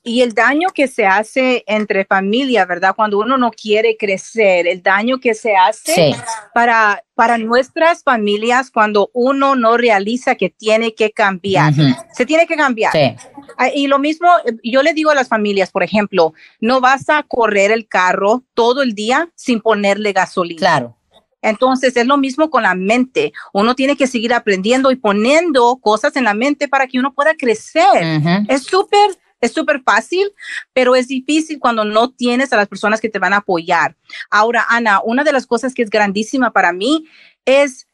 y 0.02 0.23
el 0.23 0.33
daño 0.33 0.71
que 0.75 0.88
se 0.88 1.04
hace 1.04 1.62
entre 1.66 2.04
familia, 2.07 2.64
¿verdad? 2.64 2.95
Cuando 2.97 3.19
uno 3.19 3.37
no 3.37 3.50
quiere 3.50 3.97
crecer, 3.99 4.66
el 4.66 4.83
daño 4.83 5.19
que 5.19 5.35
se 5.35 5.54
hace 5.54 5.95
sí. 5.95 6.14
para, 6.54 7.04
para 7.14 7.37
nuestras 7.37 8.02
familias 8.02 8.71
cuando 8.71 9.11
uno 9.12 9.57
no 9.57 9.76
realiza 9.76 10.37
que 10.37 10.49
tiene 10.49 10.95
que 10.95 11.11
cambiar. 11.11 11.75
Uh 11.75 11.76
-huh. 11.76 12.07
Se 12.12 12.25
tiene 12.25 12.47
que 12.47 12.57
cambiar. 12.57 12.92
Sí. 12.92 13.14
Ah, 13.59 13.69
y 13.75 13.88
lo 13.88 13.99
mismo, 13.99 14.28
yo 14.62 14.83
le 14.83 14.95
digo 14.95 15.11
a 15.11 15.14
las 15.14 15.28
familias, 15.28 15.71
por 15.71 15.83
ejemplo, 15.83 16.33
no 16.61 16.80
vas 16.80 17.11
a 17.11 17.23
correr 17.25 17.71
el 17.71 17.87
carro 17.87 18.42
todo 18.54 18.83
el 18.83 18.95
día 18.95 19.28
sin 19.35 19.61
ponerle 19.61 20.12
gasolina. 20.12 20.59
Claro. 20.59 20.97
Entonces 21.42 21.97
es 21.97 22.07
lo 22.07 22.16
mismo 22.16 22.50
con 22.50 22.62
la 22.62 22.75
mente. 22.75 23.33
Uno 23.52 23.75
tiene 23.75 23.97
que 23.97 24.07
seguir 24.07 24.33
aprendiendo 24.33 24.90
y 24.90 24.97
poniendo 24.97 25.76
cosas 25.76 26.16
en 26.16 26.25
la 26.25 26.35
mente 26.35 26.69
para 26.69 26.87
que 26.87 26.99
uno 26.99 27.12
pueda 27.12 27.35
crecer. 27.35 27.83
Uh 28.02 28.23
-huh. 28.23 28.47
Es 28.49 28.64
súper 28.64 29.11
es 29.40 29.52
súper 29.52 29.82
fácil, 29.82 30.32
pero 30.73 30.94
es 30.94 31.09
difícil 31.09 31.59
cuando 31.59 31.85
no 31.85 32.11
tienes 32.11 32.52
a 32.52 32.56
las 32.56 32.68
personas 32.68 33.00
que 33.00 33.09
te 33.09 33.18
van 33.18 33.32
a 33.32 33.38
apoyar. 33.38 33.97
Ahora, 34.30 34.66
Ana, 34.68 35.00
una 35.02 35.25
de 35.25 35.32
las 35.32 35.47
cosas 35.47 35.75
que 35.75 35.82
es 35.82 35.90
grandísima 35.90 36.52
para 36.52 36.73
mí 36.73 37.06
es, 37.44 37.87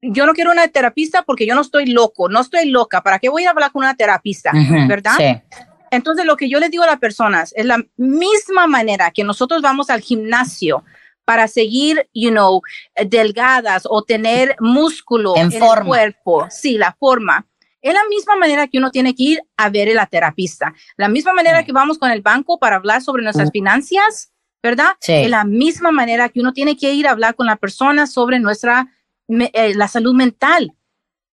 yo 0.00 0.26
no 0.26 0.32
quiero 0.32 0.50
una 0.50 0.66
terapista 0.68 1.22
porque 1.22 1.46
yo 1.46 1.54
no 1.54 1.60
estoy 1.60 1.86
loco, 1.86 2.28
no 2.28 2.40
estoy 2.40 2.70
loca. 2.70 3.02
¿Para 3.02 3.18
qué 3.18 3.28
voy 3.28 3.44
a 3.44 3.50
hablar 3.50 3.72
con 3.72 3.84
una 3.84 3.94
terapista? 3.94 4.50
Uh 4.54 4.58
-huh, 4.58 4.88
¿Verdad? 4.88 5.12
Sí. 5.18 5.58
Entonces, 5.90 6.24
lo 6.24 6.36
que 6.36 6.48
yo 6.48 6.60
les 6.60 6.70
digo 6.70 6.84
a 6.84 6.86
las 6.86 6.98
personas 6.98 7.52
es 7.56 7.66
la 7.66 7.84
misma 7.96 8.66
manera 8.66 9.10
que 9.10 9.24
nosotros 9.24 9.60
vamos 9.60 9.90
al 9.90 10.00
gimnasio 10.00 10.84
para 11.24 11.48
seguir, 11.48 12.08
you 12.14 12.30
know, 12.30 12.62
delgadas 13.06 13.82
o 13.88 14.02
tener 14.02 14.56
músculo 14.60 15.36
en, 15.36 15.52
en 15.52 15.62
el 15.62 15.84
cuerpo. 15.84 16.46
Sí, 16.50 16.78
la 16.78 16.96
forma 16.98 17.46
es 17.82 17.94
la 17.94 18.00
misma 18.08 18.36
manera 18.36 18.68
que 18.68 18.78
uno 18.78 18.90
tiene 18.90 19.14
que 19.14 19.22
ir 19.22 19.42
a 19.56 19.70
ver 19.70 19.88
a 19.90 19.94
la 19.94 20.06
terapista. 20.06 20.74
La 20.96 21.08
misma 21.08 21.32
manera 21.32 21.64
que 21.64 21.72
vamos 21.72 21.98
con 21.98 22.10
el 22.10 22.20
banco 22.20 22.58
para 22.58 22.76
hablar 22.76 23.02
sobre 23.02 23.22
nuestras 23.22 23.50
finanzas, 23.50 24.32
¿verdad? 24.62 24.90
Sí. 25.00 25.12
Es 25.12 25.30
la 25.30 25.44
misma 25.44 25.90
manera 25.90 26.28
que 26.28 26.40
uno 26.40 26.52
tiene 26.52 26.76
que 26.76 26.92
ir 26.92 27.06
a 27.06 27.12
hablar 27.12 27.34
con 27.34 27.46
la 27.46 27.56
persona 27.56 28.06
sobre 28.06 28.38
nuestra, 28.38 28.88
eh, 29.28 29.74
la 29.74 29.88
salud 29.88 30.14
mental. 30.14 30.74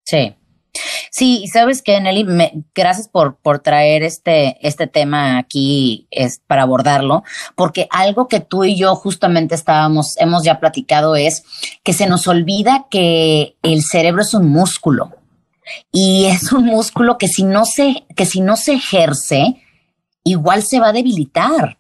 Sí. 0.04 0.34
Sí, 1.10 1.40
y 1.42 1.48
sabes 1.48 1.80
que, 1.80 1.98
Nelly, 1.98 2.24
me, 2.24 2.52
gracias 2.74 3.08
por, 3.08 3.36
por 3.36 3.60
traer 3.60 4.02
este, 4.02 4.58
este 4.60 4.86
tema 4.86 5.38
aquí 5.38 6.06
es, 6.10 6.42
para 6.46 6.62
abordarlo, 6.62 7.24
porque 7.54 7.88
algo 7.90 8.28
que 8.28 8.40
tú 8.40 8.64
y 8.64 8.76
yo 8.76 8.94
justamente 8.94 9.54
estábamos, 9.54 10.16
hemos 10.18 10.44
ya 10.44 10.60
platicado 10.60 11.16
es 11.16 11.44
que 11.82 11.94
se 11.94 12.06
nos 12.06 12.28
olvida 12.28 12.86
que 12.90 13.56
el 13.62 13.82
cerebro 13.82 14.20
es 14.20 14.34
un 14.34 14.50
músculo 14.50 15.14
y 15.92 16.26
es 16.26 16.52
un 16.52 16.64
músculo 16.64 17.18
que 17.18 17.28
si 17.28 17.44
no 17.44 17.64
se, 17.64 18.06
que 18.14 18.26
si 18.26 18.40
no 18.40 18.56
se 18.56 18.74
ejerce, 18.74 19.62
igual 20.24 20.62
se 20.62 20.80
va 20.80 20.88
a 20.88 20.92
debilitar. 20.92 21.78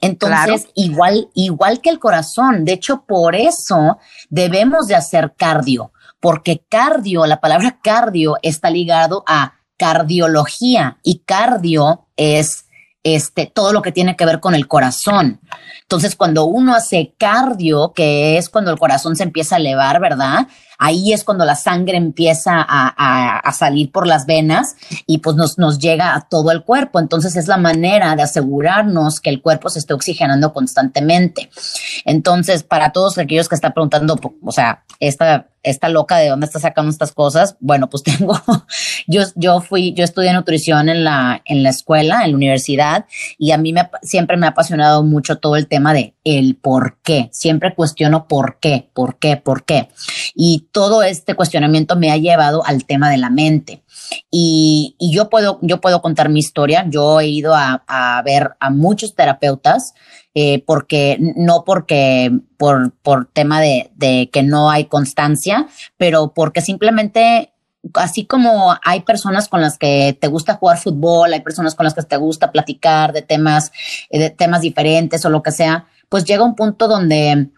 Entonces, 0.00 0.62
claro. 0.62 0.72
igual, 0.74 1.28
igual 1.34 1.80
que 1.80 1.90
el 1.90 1.98
corazón. 1.98 2.64
De 2.64 2.72
hecho, 2.72 3.04
por 3.06 3.34
eso 3.34 3.98
debemos 4.28 4.86
de 4.86 4.94
hacer 4.94 5.34
cardio, 5.36 5.92
porque 6.20 6.62
cardio, 6.68 7.26
la 7.26 7.40
palabra 7.40 7.78
cardio 7.82 8.36
está 8.42 8.70
ligado 8.70 9.24
a 9.26 9.54
cardiología 9.78 10.98
y 11.02 11.20
cardio 11.20 12.06
es 12.16 12.66
este, 13.02 13.46
todo 13.46 13.72
lo 13.72 13.82
que 13.82 13.92
tiene 13.92 14.16
que 14.16 14.26
ver 14.26 14.40
con 14.40 14.54
el 14.54 14.66
corazón. 14.66 15.40
Entonces, 15.82 16.16
cuando 16.16 16.44
uno 16.44 16.74
hace 16.74 17.14
cardio, 17.16 17.92
que 17.94 18.36
es 18.36 18.48
cuando 18.48 18.72
el 18.72 18.78
corazón 18.78 19.16
se 19.16 19.22
empieza 19.22 19.56
a 19.56 19.58
elevar, 19.58 20.00
¿verdad? 20.00 20.48
Ahí 20.78 21.12
es 21.12 21.24
cuando 21.24 21.44
la 21.44 21.54
sangre 21.54 21.96
empieza 21.96 22.54
a, 22.56 23.38
a, 23.38 23.52
salir 23.52 23.90
por 23.90 24.06
las 24.06 24.26
venas 24.26 24.76
y 25.06 25.18
pues 25.18 25.36
nos, 25.36 25.58
nos 25.58 25.78
llega 25.78 26.14
a 26.14 26.28
todo 26.28 26.50
el 26.50 26.62
cuerpo. 26.62 26.98
Entonces 26.98 27.36
es 27.36 27.48
la 27.48 27.56
manera 27.56 28.16
de 28.16 28.22
asegurarnos 28.22 29.20
que 29.20 29.30
el 29.30 29.40
cuerpo 29.40 29.70
se 29.70 29.78
esté 29.78 29.94
oxigenando 29.94 30.52
constantemente. 30.52 31.50
Entonces, 32.04 32.62
para 32.62 32.92
todos 32.92 33.18
aquellos 33.18 33.48
que 33.48 33.54
están 33.54 33.72
preguntando, 33.72 34.18
o 34.42 34.52
sea, 34.52 34.84
esta 35.00 35.48
esta 35.66 35.88
loca 35.88 36.16
de 36.16 36.28
dónde 36.28 36.46
está 36.46 36.60
sacando 36.60 36.90
estas 36.90 37.12
cosas. 37.12 37.56
Bueno, 37.60 37.90
pues 37.90 38.02
tengo, 38.04 38.40
yo, 39.06 39.22
yo 39.34 39.60
fui, 39.60 39.92
yo 39.92 40.04
estudié 40.04 40.32
nutrición 40.32 40.88
en 40.88 41.04
la, 41.04 41.42
en 41.44 41.62
la 41.62 41.70
escuela, 41.70 42.24
en 42.24 42.30
la 42.30 42.36
universidad, 42.36 43.06
y 43.36 43.50
a 43.50 43.58
mí 43.58 43.72
me, 43.72 43.90
siempre 44.02 44.36
me 44.36 44.46
ha 44.46 44.50
apasionado 44.50 45.02
mucho 45.02 45.36
todo 45.38 45.56
el 45.56 45.66
tema 45.66 45.92
de 45.92 46.14
el 46.24 46.56
por 46.56 46.98
qué. 47.02 47.28
Siempre 47.32 47.74
cuestiono 47.74 48.28
por 48.28 48.58
qué, 48.60 48.88
por 48.94 49.18
qué, 49.18 49.36
por 49.36 49.64
qué. 49.64 49.88
Y 50.34 50.65
todo 50.76 51.02
este 51.02 51.34
cuestionamiento 51.34 51.96
me 51.96 52.10
ha 52.10 52.18
llevado 52.18 52.62
al 52.66 52.84
tema 52.84 53.08
de 53.08 53.16
la 53.16 53.30
mente. 53.30 53.82
Y, 54.30 54.94
yo 55.00 55.30
puedo, 55.30 55.58
yo 55.62 55.80
puedo 55.80 56.02
contar 56.02 56.28
mi 56.28 56.40
historia. 56.40 56.84
Yo 56.90 57.18
he 57.18 57.28
ido 57.28 57.54
a, 57.54 57.82
a 57.86 58.20
ver 58.20 58.56
a 58.60 58.68
muchos 58.68 59.14
terapeutas 59.14 59.94
eh, 60.34 60.62
porque 60.66 61.16
no 61.18 61.64
porque 61.64 62.30
por, 62.58 62.92
por 62.92 63.24
tema 63.24 63.62
de, 63.62 63.90
de 63.94 64.28
que 64.30 64.42
no 64.42 64.70
hay 64.70 64.84
constancia, 64.84 65.66
pero 65.96 66.34
porque 66.34 66.60
simplemente 66.60 67.54
así 67.94 68.26
como 68.26 68.76
hay 68.84 69.00
personas 69.00 69.48
con 69.48 69.62
las 69.62 69.78
que 69.78 70.18
te 70.20 70.28
gusta 70.28 70.56
jugar 70.56 70.76
fútbol, 70.76 71.32
hay 71.32 71.40
personas 71.40 71.74
con 71.74 71.84
las 71.84 71.94
que 71.94 72.02
te 72.02 72.18
gusta 72.18 72.52
platicar 72.52 73.14
de 73.14 73.22
temas, 73.22 73.72
eh, 74.10 74.18
de 74.18 74.28
temas 74.28 74.60
diferentes 74.60 75.24
o 75.24 75.30
lo 75.30 75.42
que 75.42 75.52
sea, 75.52 75.86
pues 76.10 76.26
llega 76.26 76.44
un 76.44 76.54
punto 76.54 76.86
donde 76.86 77.48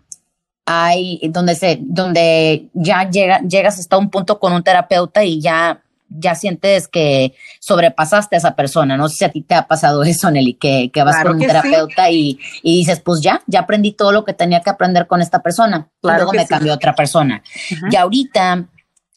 hay, 0.70 1.18
donde 1.30 1.54
se, 1.54 1.78
donde 1.80 2.68
ya 2.74 3.08
llega, 3.08 3.40
llegas 3.40 3.78
hasta 3.78 3.96
un 3.96 4.10
punto 4.10 4.38
con 4.38 4.52
un 4.52 4.62
terapeuta 4.62 5.24
y 5.24 5.40
ya 5.40 5.82
ya 6.10 6.34
sientes 6.34 6.88
que 6.88 7.34
sobrepasaste 7.60 8.36
a 8.36 8.38
esa 8.38 8.56
persona. 8.56 8.96
No 8.96 9.08
sé 9.08 9.16
si 9.16 9.24
a 9.24 9.30
ti 9.30 9.42
te 9.42 9.54
ha 9.54 9.66
pasado 9.66 10.02
eso, 10.02 10.30
Nelly, 10.30 10.54
que, 10.54 10.90
que 10.92 11.02
vas 11.02 11.22
con 11.22 11.36
un 11.36 11.40
terapeuta 11.40 12.10
y, 12.10 12.38
y, 12.62 12.78
dices, 12.78 13.00
pues 13.00 13.20
ya, 13.20 13.42
ya 13.46 13.60
aprendí 13.60 13.92
todo 13.92 14.12
lo 14.12 14.24
que 14.24 14.32
tenía 14.32 14.60
que 14.60 14.70
aprender 14.70 15.06
con 15.06 15.20
esta 15.20 15.42
persona. 15.42 15.88
y 16.02 16.06
luego 16.06 16.32
me 16.32 16.46
cambió 16.46 16.72
otra 16.72 16.94
persona. 16.94 17.42
Y 17.90 17.96
ahorita, 17.96 18.66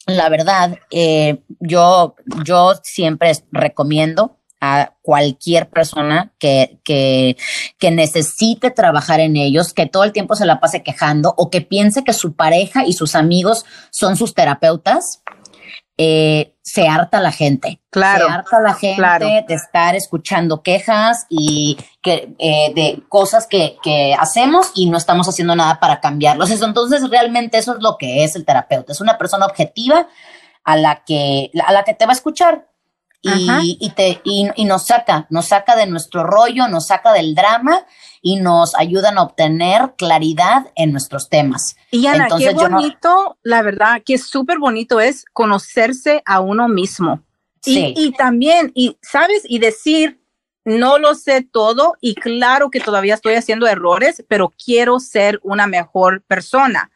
la 0.08 0.30
verdad, 0.30 0.80
eh, 0.90 1.42
yo, 1.60 2.16
yo 2.44 2.74
siempre 2.84 3.32
recomiendo 3.52 4.38
a 4.62 4.94
cualquier 5.02 5.70
persona 5.70 6.32
que, 6.38 6.80
que, 6.84 7.36
que, 7.80 7.92
necesite 7.92 8.70
trabajar 8.70 9.20
en 9.20 9.36
ellos, 9.36 9.74
que 9.74 9.88
todo 9.88 10.04
el 10.04 10.14
tiempo 10.14 10.36
se 10.36 10.46
la 10.46 10.60
pase 10.60 10.84
quejando 10.84 11.34
o 11.36 11.50
que 11.50 11.62
piense 11.62 12.04
que 12.04 12.14
su 12.14 12.36
pareja 12.36 12.86
y 12.86 12.94
sus 12.94 13.16
amigos 13.16 13.66
son 13.90 14.16
sus 14.16 14.36
terapeutas, 14.36 15.24
eh, 15.98 16.56
se 16.62 16.88
harta 16.88 17.20
la 17.20 17.32
gente. 17.32 17.82
Claro. 17.90 18.28
Se 18.28 18.32
harta 18.32 18.60
la 18.60 18.74
gente 18.74 19.46
de 19.48 19.54
estar 19.54 19.96
escuchando 19.96 20.62
quejas 20.62 21.26
y 21.30 21.78
que, 22.02 22.34
eh, 22.40 22.72
de 22.74 23.04
cosas 23.10 23.46
que, 23.48 23.78
que, 23.84 24.16
hacemos 24.18 24.72
y 24.76 24.90
no 24.90 24.98
estamos 24.98 25.28
haciendo 25.28 25.56
nada 25.56 25.80
para 25.80 26.00
cambiarlos. 26.00 26.50
Eso, 26.50 26.66
entonces, 26.66 27.08
realmente 27.10 27.58
eso 27.58 27.76
es 27.76 27.84
lo 27.84 27.98
que 27.98 28.24
es 28.24 28.36
el 28.36 28.46
terapeuta. 28.46 28.94
Es 28.94 29.02
una 29.02 29.18
persona 29.18 29.46
objetiva 29.46 30.08
a 30.64 30.78
la 30.78 31.04
que, 31.04 31.52
a 31.66 31.72
la 31.72 31.84
que 31.84 31.94
te 31.94 32.06
va 32.06 32.12
a 32.12 32.16
escuchar 32.16 32.71
y, 33.22 33.78
y, 33.80 33.90
te, 33.92 34.20
y, 34.24 34.50
y, 34.56 34.66
nos 34.66 34.88
saca, 34.88 35.28
nos 35.30 35.48
saca 35.48 35.76
de 35.76 35.86
nuestro 35.86 36.24
rollo, 36.24 36.68
nos 36.68 36.88
saca 36.88 37.14
del 37.14 37.36
drama 37.36 37.86
y 38.22 38.38
nos 38.38 38.76
ayudan 38.76 39.18
a 39.18 39.24
obtener 39.24 39.94
claridad 39.98 40.72
en 40.76 40.92
nuestros 40.92 41.30
temas. 41.30 41.76
Y 41.92 42.08
Ana, 42.08 42.28
qué 42.38 42.52
bonito, 42.54 43.38
la 43.44 43.62
verdad, 43.62 44.02
que 44.04 44.18
súper 44.18 44.58
bonito 44.58 45.00
es 45.00 45.26
conocerse 45.34 46.24
a 46.26 46.40
uno 46.40 46.68
mismo. 46.68 47.22
Sí. 47.62 47.94
Y, 47.96 48.08
y 48.08 48.12
también, 48.14 48.72
y 48.74 48.98
sabes, 49.04 49.44
y 49.46 49.60
decir, 49.60 50.20
no 50.66 50.98
lo 50.98 51.14
sé 51.14 51.42
todo 51.44 51.98
y 52.02 52.16
claro 52.16 52.72
que 52.72 52.80
todavía 52.80 53.14
estoy 53.14 53.36
haciendo 53.36 53.68
errores, 53.68 54.24
pero 54.28 54.52
quiero 54.64 55.00
ser 55.00 55.40
una 55.44 55.68
mejor 55.68 56.24
persona. 56.24 56.92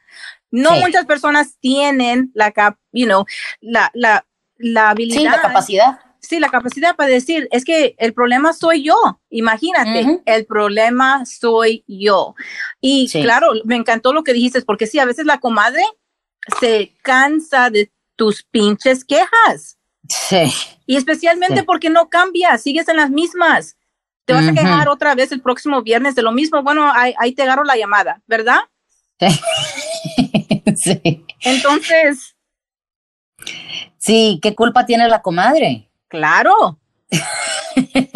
No 0.50 0.74
sí. 0.74 0.82
muchas 0.82 1.05
personas 1.05 1.58
tienen 1.60 2.32
la, 2.34 2.51
you 2.91 3.05
know, 3.05 3.25
la, 3.62 3.91
la, 3.93 4.26
la 4.58 4.91
habilidad. 4.91 5.17
Sí, 5.17 5.23
la 5.26 5.41
capacidad 5.41 6.00
sí, 6.28 6.40
la 6.40 6.50
capacidad 6.50 6.96
para 6.96 7.10
decir, 7.10 7.48
es 7.52 7.64
que 7.64 7.96
el 7.98 8.14
problema 8.14 8.54
soy 8.54 8.84
yo, 8.84 8.96
imagínate, 9.30 10.04
uh 10.04 10.08
-huh. 10.08 10.22
el 10.26 10.46
problema 10.46 11.26
soy 11.26 11.84
yo. 11.88 12.36
Y 12.82 13.08
sí. 13.08 13.22
claro, 13.22 13.48
me 13.66 13.76
encantó 13.76 14.14
lo 14.14 14.24
que 14.24 14.34
dijiste, 14.34 14.62
porque 14.62 14.88
sí, 14.88 15.00
a 15.00 15.06
veces 15.06 15.26
la 15.26 15.40
comadre 15.40 15.84
se 16.60 16.94
cansa 17.02 17.70
de 17.70 17.92
tus 18.16 18.44
pinches 18.44 19.04
quejas. 19.04 19.78
Sí. 20.08 20.52
Y 20.86 20.98
especialmente 20.98 21.60
sí. 21.60 21.66
porque 21.66 21.90
no 21.90 22.10
cambias, 22.10 22.62
sigues 22.62 22.88
en 22.88 22.98
las 22.98 23.10
mismas. 23.10 23.78
Te 24.26 24.34
vas 24.34 24.46
uh 24.46 24.48
-huh. 24.48 24.52
a 24.52 24.56
quejar 24.56 24.90
otra 24.90 25.16
vez 25.16 25.32
el 25.32 25.42
próximo 25.42 25.82
viernes 25.82 26.16
de 26.16 26.22
lo 26.22 26.32
mismo. 26.32 26.64
Bueno, 26.64 26.92
ahí, 26.94 27.14
ahí 27.18 27.34
te 27.34 27.44
agarro 27.44 27.64
la 27.64 27.76
llamada, 27.76 28.22
¿verdad? 28.28 28.60
Sí. 29.20 29.28
sí. 30.76 31.26
Entonces. 31.42 32.36
Sí, 33.98 34.40
¿qué 34.42 34.56
culpa 34.56 34.86
tiene 34.86 35.08
la 35.08 35.22
comadre? 35.22 35.90
Claro. 36.15 36.80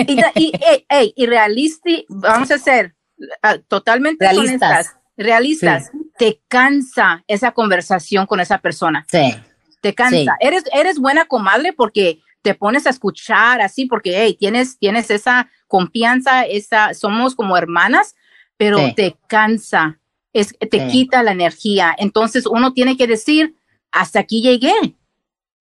y, 0.06 0.22
y, 0.36 1.14
y 1.16 1.26
realista, 1.26 1.90
vamos 2.10 2.52
a 2.52 2.58
ser 2.58 2.96
uh, 3.18 3.60
totalmente 3.68 4.26
realistas. 4.26 4.62
Honestas, 4.62 4.96
realistas. 5.18 5.90
Sí. 5.92 6.12
Te 6.18 6.42
cansa 6.48 7.24
esa 7.28 7.52
conversación 7.52 8.26
con 8.26 8.40
esa 8.40 8.58
persona. 8.58 9.06
Sí. 9.10 9.36
Te 9.82 9.94
cansa. 9.94 10.18
Sí. 10.18 10.28
Eres, 10.40 10.64
eres 10.74 11.00
buena 11.00 11.26
comadre 11.26 11.74
porque 11.74 12.20
te 12.42 12.56
pones 12.56 12.88
a 12.88 12.90
escuchar 12.90 13.62
así, 13.62 13.86
porque 13.86 14.22
hey, 14.22 14.36
tienes, 14.40 14.78
tienes 14.80 15.12
esa 15.12 15.50
confianza, 15.68 16.44
esa, 16.44 16.94
somos 16.94 17.36
como 17.36 17.58
hermanas, 17.58 18.16
pero 18.58 18.78
sí. 18.78 18.94
te 18.96 19.18
cansa, 19.28 20.00
es, 20.34 20.56
te 20.58 20.88
quita 20.88 21.22
la 21.24 21.32
energía. 21.32 21.96
Entonces 21.98 22.46
uno 22.46 22.74
tiene 22.74 22.98
que 22.98 23.08
decir, 23.08 23.56
hasta 23.92 24.20
aquí 24.20 24.42
llegué 24.42 24.96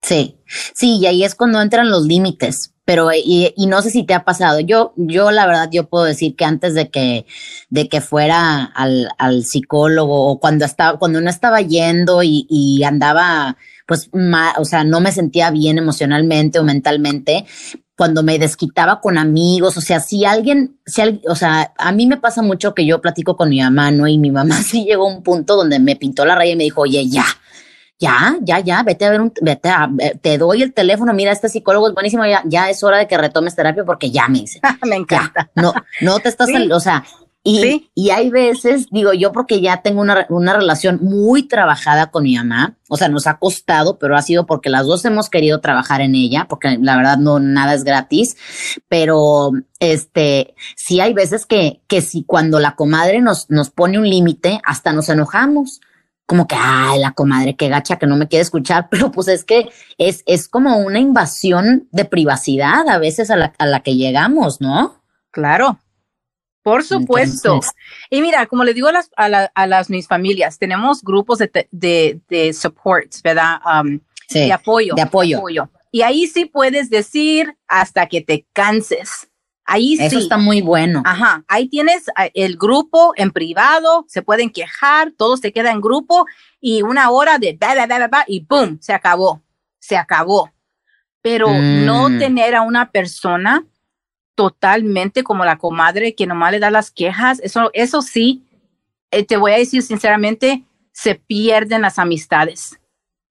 Sí, 0.02 0.38
sí, 0.74 0.98
y 0.98 1.06
ahí 1.06 1.24
es 1.24 1.34
cuando 1.34 1.60
entran 1.60 1.90
los 1.90 2.06
límites, 2.06 2.72
pero 2.84 3.12
y, 3.12 3.52
y, 3.56 3.66
no 3.66 3.82
sé 3.82 3.90
si 3.90 4.04
te 4.04 4.14
ha 4.14 4.24
pasado. 4.24 4.60
Yo, 4.60 4.94
yo 4.96 5.30
la 5.30 5.46
verdad, 5.46 5.68
yo 5.70 5.88
puedo 5.88 6.04
decir 6.04 6.36
que 6.36 6.44
antes 6.44 6.74
de 6.74 6.88
que, 6.88 7.26
de 7.68 7.88
que 7.88 8.00
fuera 8.00 8.64
al, 8.64 9.10
al 9.18 9.44
psicólogo 9.44 10.28
o 10.28 10.40
cuando 10.40 10.64
estaba, 10.64 10.98
cuando 10.98 11.20
no 11.20 11.28
estaba 11.28 11.60
yendo 11.60 12.22
y, 12.22 12.46
y 12.48 12.84
andaba, 12.84 13.58
pues, 13.86 14.08
o 14.58 14.64
sea, 14.64 14.84
no 14.84 15.00
me 15.00 15.12
sentía 15.12 15.50
bien 15.50 15.78
emocionalmente 15.78 16.58
o 16.58 16.64
mentalmente, 16.64 17.44
cuando 17.98 18.22
me 18.22 18.38
desquitaba 18.38 19.00
con 19.00 19.18
amigos, 19.18 19.76
o 19.76 19.80
sea, 19.80 19.98
si 19.98 20.24
alguien, 20.24 20.78
si 20.86 21.00
alguien, 21.00 21.22
o 21.28 21.34
sea, 21.34 21.74
a 21.76 21.90
mí 21.90 22.06
me 22.06 22.16
pasa 22.16 22.42
mucho 22.42 22.72
que 22.72 22.86
yo 22.86 23.00
platico 23.00 23.36
con 23.36 23.48
mi 23.48 23.60
mamá, 23.60 23.90
¿no? 23.90 24.06
Y 24.06 24.18
mi 24.18 24.30
mamá 24.30 24.62
sí 24.62 24.84
llegó 24.84 25.10
a 25.10 25.12
un 25.12 25.24
punto 25.24 25.56
donde 25.56 25.80
me 25.80 25.96
pintó 25.96 26.24
la 26.24 26.36
raya 26.36 26.52
y 26.52 26.56
me 26.56 26.62
dijo, 26.62 26.82
oye, 26.82 27.08
ya, 27.08 27.24
ya, 27.98 28.36
ya, 28.42 28.60
ya, 28.60 28.82
vete 28.82 29.04
a 29.04 29.10
ver 29.10 29.20
un, 29.20 29.32
vete 29.40 29.68
a, 29.68 29.90
te 30.20 30.38
doy 30.38 30.62
el 30.62 30.72
teléfono, 30.72 31.12
mira, 31.12 31.32
este 31.32 31.48
psicólogo 31.48 31.88
es 31.88 31.94
buenísimo, 31.94 32.24
ya, 32.24 32.42
ya 32.44 32.70
es 32.70 32.82
hora 32.84 32.98
de 32.98 33.08
que 33.08 33.18
retomes 33.18 33.56
terapia 33.56 33.84
porque 33.84 34.10
ya 34.10 34.28
me 34.28 34.40
dice. 34.40 34.60
me 34.86 34.96
encanta. 34.96 35.50
Ya, 35.54 35.62
no, 35.62 35.72
no 36.00 36.18
te 36.20 36.28
estás, 36.28 36.48
sí. 36.48 36.70
o 36.70 36.80
sea, 36.80 37.04
y, 37.42 37.62
¿Sí? 37.62 37.90
y 37.94 38.10
hay 38.10 38.30
veces, 38.30 38.88
digo 38.90 39.12
yo 39.14 39.32
porque 39.32 39.60
ya 39.60 39.80
tengo 39.82 40.00
una, 40.00 40.26
una 40.28 40.54
relación 40.54 40.98
muy 41.02 41.44
trabajada 41.44 42.10
con 42.10 42.24
mi 42.24 42.36
mamá, 42.36 42.76
o 42.88 42.96
sea, 42.96 43.08
nos 43.08 43.26
ha 43.26 43.38
costado, 43.38 43.98
pero 43.98 44.16
ha 44.16 44.22
sido 44.22 44.44
porque 44.44 44.70
las 44.70 44.86
dos 44.86 45.04
hemos 45.04 45.30
querido 45.30 45.60
trabajar 45.60 46.00
en 46.00 46.14
ella, 46.14 46.46
porque 46.48 46.78
la 46.80 46.96
verdad 46.96 47.16
no, 47.16 47.40
nada 47.40 47.74
es 47.74 47.84
gratis, 47.84 48.36
pero 48.88 49.52
este, 49.80 50.54
sí 50.76 51.00
hay 51.00 51.14
veces 51.14 51.46
que, 51.46 51.80
que 51.86 52.00
si 52.00 52.22
cuando 52.22 52.60
la 52.60 52.76
comadre 52.76 53.20
nos, 53.20 53.48
nos 53.50 53.70
pone 53.70 53.98
un 53.98 54.08
límite, 54.08 54.60
hasta 54.64 54.92
nos 54.92 55.08
enojamos 55.08 55.80
como 56.28 56.46
que, 56.46 56.56
ay, 56.58 57.00
la 57.00 57.12
comadre, 57.12 57.56
qué 57.56 57.70
gacha 57.70 57.96
que 57.96 58.06
no 58.06 58.14
me 58.14 58.28
quiere 58.28 58.42
escuchar, 58.42 58.88
pero 58.90 59.10
pues 59.10 59.28
es 59.28 59.44
que 59.44 59.70
es, 59.96 60.22
es 60.26 60.46
como 60.46 60.76
una 60.76 60.98
invasión 60.98 61.88
de 61.90 62.04
privacidad 62.04 62.86
a 62.86 62.98
veces 62.98 63.30
a 63.30 63.36
la, 63.36 63.54
a 63.58 63.64
la 63.64 63.80
que 63.80 63.96
llegamos, 63.96 64.60
¿no? 64.60 65.02
Claro, 65.30 65.78
por 66.62 66.84
supuesto. 66.84 67.54
Entonces, 67.54 67.72
y 68.10 68.20
mira, 68.20 68.44
como 68.44 68.62
le 68.62 68.74
digo 68.74 68.88
a 68.88 68.92
las, 68.92 69.10
a, 69.16 69.30
la, 69.30 69.50
a 69.54 69.66
las 69.66 69.88
mis 69.88 70.06
familias, 70.06 70.58
tenemos 70.58 71.02
grupos 71.02 71.38
de, 71.38 71.68
de, 71.70 72.20
de 72.28 72.52
supports, 72.52 73.22
¿verdad? 73.22 73.60
Um, 73.64 73.98
sí, 74.28 74.40
de 74.40 74.52
apoyo. 74.52 74.94
De 74.94 75.00
apoyo. 75.00 75.36
De 75.36 75.40
apoyo. 75.40 75.70
Y 75.90 76.02
ahí 76.02 76.26
sí 76.26 76.44
puedes 76.44 76.90
decir 76.90 77.56
hasta 77.68 78.06
que 78.06 78.20
te 78.20 78.46
canses. 78.52 79.30
Ahí 79.70 79.98
Eso 80.00 80.16
sí. 80.16 80.22
está 80.22 80.38
muy 80.38 80.62
bueno. 80.62 81.02
Ajá. 81.04 81.44
Ahí 81.46 81.68
tienes 81.68 82.06
el 82.32 82.56
grupo 82.56 83.12
en 83.16 83.30
privado, 83.32 84.06
se 84.08 84.22
pueden 84.22 84.48
quejar, 84.48 85.12
todo 85.12 85.36
se 85.36 85.52
queda 85.52 85.70
en 85.72 85.82
grupo 85.82 86.24
y 86.58 86.80
una 86.80 87.10
hora 87.10 87.38
de 87.38 87.52
bla, 87.52 87.74
bla, 87.74 87.84
bla, 87.84 88.08
bla, 88.08 88.24
y 88.26 88.40
¡boom! 88.40 88.78
Se 88.80 88.94
acabó. 88.94 89.42
Se 89.78 89.98
acabó. 89.98 90.50
Pero 91.20 91.50
mm. 91.50 91.84
no 91.84 92.08
tener 92.18 92.54
a 92.54 92.62
una 92.62 92.90
persona 92.90 93.66
totalmente 94.34 95.22
como 95.22 95.44
la 95.44 95.58
comadre 95.58 96.14
que 96.14 96.26
nomás 96.26 96.52
le 96.52 96.60
da 96.60 96.70
las 96.70 96.90
quejas, 96.90 97.38
eso, 97.42 97.70
eso 97.74 98.00
sí, 98.00 98.46
eh, 99.10 99.22
te 99.22 99.36
voy 99.36 99.52
a 99.52 99.58
decir 99.58 99.82
sinceramente, 99.82 100.64
se 100.92 101.14
pierden 101.14 101.82
las 101.82 101.98
amistades. 101.98 102.80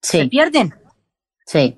se 0.03 0.27
pierden. 0.27 0.75
Sí, 1.47 1.75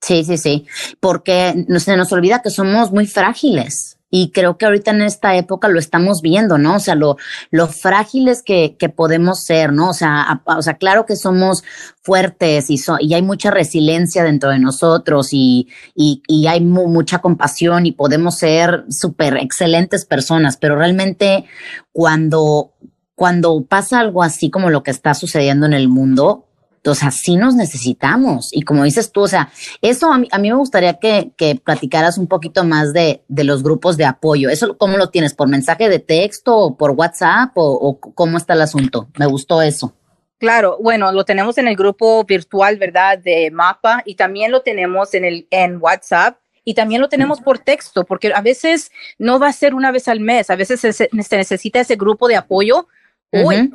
sí, 0.00 0.24
sí, 0.24 0.38
sí, 0.38 0.66
porque 1.00 1.66
se 1.78 1.96
nos 1.96 2.12
olvida 2.12 2.42
que 2.42 2.50
somos 2.50 2.90
muy 2.90 3.06
frágiles. 3.06 3.96
Y 4.12 4.32
creo 4.32 4.58
que 4.58 4.66
ahorita 4.66 4.90
en 4.90 5.02
esta 5.02 5.36
época 5.36 5.68
lo 5.68 5.78
estamos 5.78 6.20
viendo, 6.20 6.58
¿no? 6.58 6.76
O 6.76 6.80
sea, 6.80 6.96
lo, 6.96 7.16
lo 7.52 7.68
frágiles 7.68 8.42
que, 8.42 8.76
que 8.76 8.88
podemos 8.88 9.44
ser, 9.44 9.72
¿no? 9.72 9.90
O 9.90 9.94
sea, 9.94 10.42
o 10.44 10.62
sea, 10.62 10.74
claro 10.78 11.06
que 11.06 11.14
somos 11.14 11.62
fuertes 12.02 12.70
y, 12.70 12.80
y 12.98 13.14
hay 13.14 13.22
mucha 13.22 13.52
resiliencia 13.52 14.24
dentro 14.24 14.50
de 14.50 14.58
nosotros 14.58 15.28
y, 15.30 15.68
y, 15.94 16.24
y 16.26 16.48
hay 16.48 16.60
mucha 16.60 17.20
compasión 17.20 17.86
y 17.86 17.92
podemos 17.92 18.36
ser 18.36 18.84
súper 18.90 19.36
excelentes 19.36 20.04
personas, 20.04 20.56
pero 20.56 20.74
realmente 20.74 21.44
cuando, 21.92 22.72
cuando 23.14 23.64
pasa 23.64 24.00
algo 24.00 24.24
así 24.24 24.50
como 24.50 24.70
lo 24.70 24.82
que 24.82 24.90
está 24.90 25.14
sucediendo 25.14 25.66
en 25.66 25.72
el 25.72 25.88
mundo, 25.88 26.49
o 26.84 26.94
sea, 26.94 27.10
sí 27.10 27.36
nos 27.36 27.54
necesitamos. 27.54 28.50
Y 28.52 28.62
como 28.62 28.84
dices 28.84 29.12
tú, 29.12 29.22
o 29.22 29.28
sea, 29.28 29.50
eso 29.82 30.12
a 30.12 30.18
mí, 30.18 30.28
a 30.30 30.38
mí 30.38 30.48
me 30.48 30.56
gustaría 30.56 30.94
que, 30.94 31.32
que 31.36 31.56
platicaras 31.56 32.18
un 32.18 32.26
poquito 32.26 32.64
más 32.64 32.92
de, 32.92 33.22
de, 33.28 33.44
los 33.44 33.62
grupos 33.62 33.96
de 33.96 34.06
apoyo. 34.06 34.48
¿Eso 34.48 34.76
cómo 34.78 34.96
lo 34.96 35.10
tienes? 35.10 35.34
¿Por 35.34 35.48
mensaje 35.48 35.88
de 35.88 35.98
texto 35.98 36.56
o 36.56 36.76
por 36.76 36.92
WhatsApp 36.92 37.52
o, 37.56 37.72
o 37.72 38.00
cómo 38.00 38.38
está 38.38 38.54
el 38.54 38.62
asunto? 38.62 39.08
Me 39.18 39.26
gustó 39.26 39.62
eso. 39.62 39.94
Claro, 40.38 40.78
bueno, 40.80 41.12
lo 41.12 41.24
tenemos 41.24 41.58
en 41.58 41.68
el 41.68 41.76
grupo 41.76 42.24
virtual, 42.24 42.78
¿verdad? 42.78 43.18
De 43.18 43.50
Mapa 43.50 44.02
y 44.06 44.14
también 44.14 44.50
lo 44.50 44.62
tenemos 44.62 45.12
en 45.12 45.26
el 45.26 45.46
en 45.50 45.76
WhatsApp 45.82 46.38
y 46.64 46.72
también 46.72 47.02
lo 47.02 47.08
tenemos 47.08 47.40
por 47.40 47.58
texto, 47.58 48.04
porque 48.04 48.32
a 48.34 48.40
veces 48.40 48.90
no 49.18 49.38
va 49.38 49.48
a 49.48 49.52
ser 49.52 49.74
una 49.74 49.90
vez 49.90 50.08
al 50.08 50.20
mes, 50.20 50.48
a 50.48 50.56
veces 50.56 50.80
se, 50.80 50.92
se 50.92 51.08
necesita 51.12 51.80
ese 51.80 51.96
grupo 51.96 52.26
de 52.26 52.36
apoyo 52.36 52.86
hoy. 53.32 53.70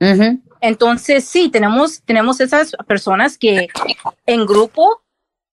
Uh 0.00 0.06
-huh. 0.06 0.42
Entonces, 0.60 1.24
sí, 1.24 1.48
tenemos, 1.48 2.02
tenemos 2.02 2.40
esas 2.40 2.72
personas 2.86 3.38
que 3.38 3.68
en 4.26 4.46
grupo 4.46 5.02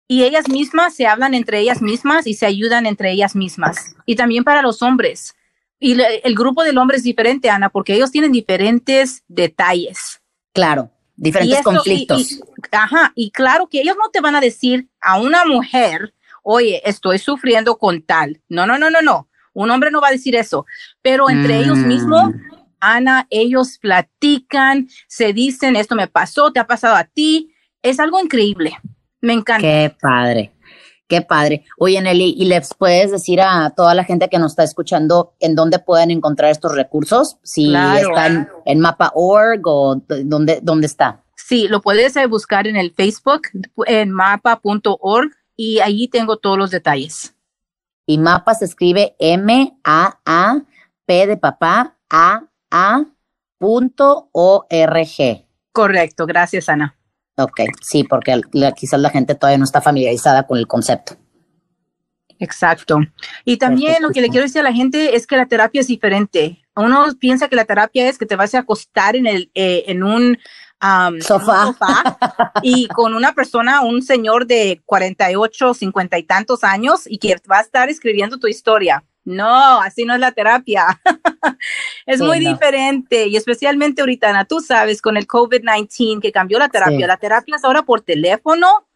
y 0.07 0.23
ellas 0.23 0.47
mismas 0.47 0.95
se 0.95 1.05
hablan 1.05 1.33
entre 1.33 1.59
ellas 1.59 1.81
mismas 1.81 2.27
y 2.27 2.33
se 2.33 2.45
ayudan 2.45 2.85
entre 2.85 3.11
ellas 3.11 3.35
mismas. 3.35 3.95
Y 4.05 4.15
también 4.15 4.43
para 4.43 4.61
los 4.61 4.81
hombres. 4.81 5.35
Y 5.79 5.95
le, 5.95 6.19
el 6.19 6.33
grupo 6.33 6.63
del 6.63 6.77
hombre 6.77 6.97
es 6.97 7.03
diferente, 7.03 7.49
Ana, 7.49 7.69
porque 7.69 7.93
ellos 7.93 8.11
tienen 8.11 8.31
diferentes 8.31 9.23
detalles. 9.27 10.21
Claro, 10.53 10.89
diferentes 11.15 11.59
esto, 11.59 11.71
conflictos. 11.71 12.31
Y, 12.31 12.35
y, 12.35 12.41
ajá, 12.71 13.11
y 13.15 13.31
claro 13.31 13.67
que 13.67 13.81
ellos 13.81 13.95
no 13.97 14.09
te 14.09 14.21
van 14.21 14.35
a 14.35 14.41
decir 14.41 14.87
a 15.01 15.19
una 15.19 15.45
mujer, 15.45 16.13
oye, 16.41 16.81
estoy 16.85 17.19
sufriendo 17.19 17.77
con 17.77 18.01
tal. 18.01 18.41
No, 18.49 18.65
no, 18.65 18.77
no, 18.77 18.89
no, 18.89 19.01
no. 19.01 19.27
Un 19.53 19.69
hombre 19.71 19.91
no 19.91 20.01
va 20.01 20.07
a 20.07 20.11
decir 20.11 20.35
eso, 20.35 20.65
pero 21.01 21.29
entre 21.29 21.57
mm. 21.57 21.63
ellos 21.63 21.77
mismos 21.79 22.31
Ana, 22.79 23.27
ellos 23.29 23.77
platican, 23.79 24.89
se 25.07 25.33
dicen, 25.33 25.75
esto 25.75 25.95
me 25.95 26.07
pasó, 26.07 26.51
te 26.51 26.59
ha 26.59 26.67
pasado 26.67 26.95
a 26.95 27.03
ti. 27.03 27.53
Es 27.81 27.99
algo 27.99 28.19
increíble. 28.19 28.77
Me 29.21 29.33
encanta. 29.33 29.61
Qué 29.61 29.95
padre. 29.99 30.51
Qué 31.07 31.21
padre. 31.21 31.63
Oye, 31.77 32.01
Nelly, 32.01 32.35
¿y 32.37 32.45
les 32.45 32.73
puedes 32.73 33.11
decir 33.11 33.39
a 33.39 33.69
toda 33.69 33.93
la 33.93 34.03
gente 34.03 34.27
que 34.27 34.39
nos 34.39 34.51
está 34.51 34.63
escuchando 34.63 35.33
en 35.39 35.55
dónde 35.55 35.79
pueden 35.79 36.11
encontrar 36.11 36.51
estos 36.51 36.75
recursos? 36.75 37.37
Si 37.43 37.69
claro. 37.69 38.09
están 38.09 38.49
en 38.65 38.79
mapa.org 38.81 39.61
o 39.65 40.01
dónde, 40.05 40.59
dónde 40.61 40.87
está. 40.87 41.23
Sí, 41.35 41.69
lo 41.69 41.81
puedes 41.81 42.15
buscar 42.29 42.67
en 42.67 42.75
el 42.75 42.91
Facebook, 42.93 43.43
en 43.85 44.11
mapa.org, 44.11 45.31
y 45.55 45.79
allí 45.79 46.09
tengo 46.09 46.37
todos 46.37 46.57
los 46.57 46.71
detalles. 46.71 47.33
Y 48.05 48.17
mapa 48.17 48.53
se 48.53 48.65
escribe 48.65 49.15
M-A-A-P 49.17 49.67
de 51.27 51.37
papá, 51.37 51.95
A 52.09 52.46
a.org. 52.71 53.07
Correcto, 55.71 56.25
gracias 56.25 56.69
Ana. 56.69 56.97
Ok, 57.37 57.61
sí, 57.81 58.03
porque 58.03 58.41
quizás 58.75 58.99
la 58.99 59.11
gente 59.11 59.35
todavía 59.35 59.59
no 59.59 59.63
está 59.63 59.79
familiarizada 59.81 60.47
con 60.47 60.57
el 60.57 60.67
concepto. 60.67 61.15
Exacto. 62.39 62.99
Y 63.45 63.57
también 63.57 63.93
Perfecto. 63.93 64.07
lo 64.07 64.13
que 64.13 64.21
le 64.21 64.29
quiero 64.29 64.45
decir 64.45 64.61
a 64.61 64.63
la 64.63 64.73
gente 64.73 65.15
es 65.15 65.27
que 65.27 65.37
la 65.37 65.47
terapia 65.47 65.81
es 65.81 65.87
diferente. 65.87 66.63
Uno 66.75 67.05
piensa 67.19 67.47
que 67.47 67.55
la 67.55 67.65
terapia 67.65 68.07
es 68.07 68.17
que 68.17 68.25
te 68.25 68.35
vas 68.35 68.53
a 68.53 68.59
acostar 68.59 69.15
en, 69.15 69.27
el, 69.27 69.51
eh, 69.55 69.85
en 69.87 70.03
un 70.03 70.37
um, 70.81 71.21
sofá, 71.21 71.67
un 71.67 71.73
sofá 71.73 72.17
y 72.61 72.87
con 72.87 73.15
una 73.15 73.33
persona, 73.33 73.81
un 73.81 74.01
señor 74.01 74.45
de 74.45 74.81
48, 74.85 75.73
50 75.73 76.17
y 76.19 76.23
tantos 76.23 76.63
años 76.63 77.03
y 77.05 77.17
que 77.17 77.35
va 77.49 77.59
a 77.59 77.61
estar 77.61 77.89
escribiendo 77.89 78.37
tu 78.37 78.47
historia. 78.47 79.03
No, 79.27 79.81
así 79.81 80.05
no 80.05 80.13
es 80.13 80.21
la 80.21 80.31
terapia. 80.31 81.01
es 82.05 82.19
sí, 82.19 82.25
muy 82.25 82.39
no. 82.39 82.51
diferente 82.51 83.27
y 83.27 83.35
especialmente 83.35 84.01
ahorita, 84.01 84.29
Ana, 84.29 84.45
tú 84.45 84.61
sabes, 84.61 85.01
con 85.01 85.17
el 85.17 85.27
COVID-19 85.27 86.21
que 86.21 86.31
cambió 86.31 86.57
la 86.57 86.69
terapia. 86.69 86.97
Sí. 86.97 87.07
La 87.07 87.17
terapia 87.17 87.57
es 87.57 87.63
ahora 87.65 87.83
por 87.83 87.99
teléfono, 87.99 88.87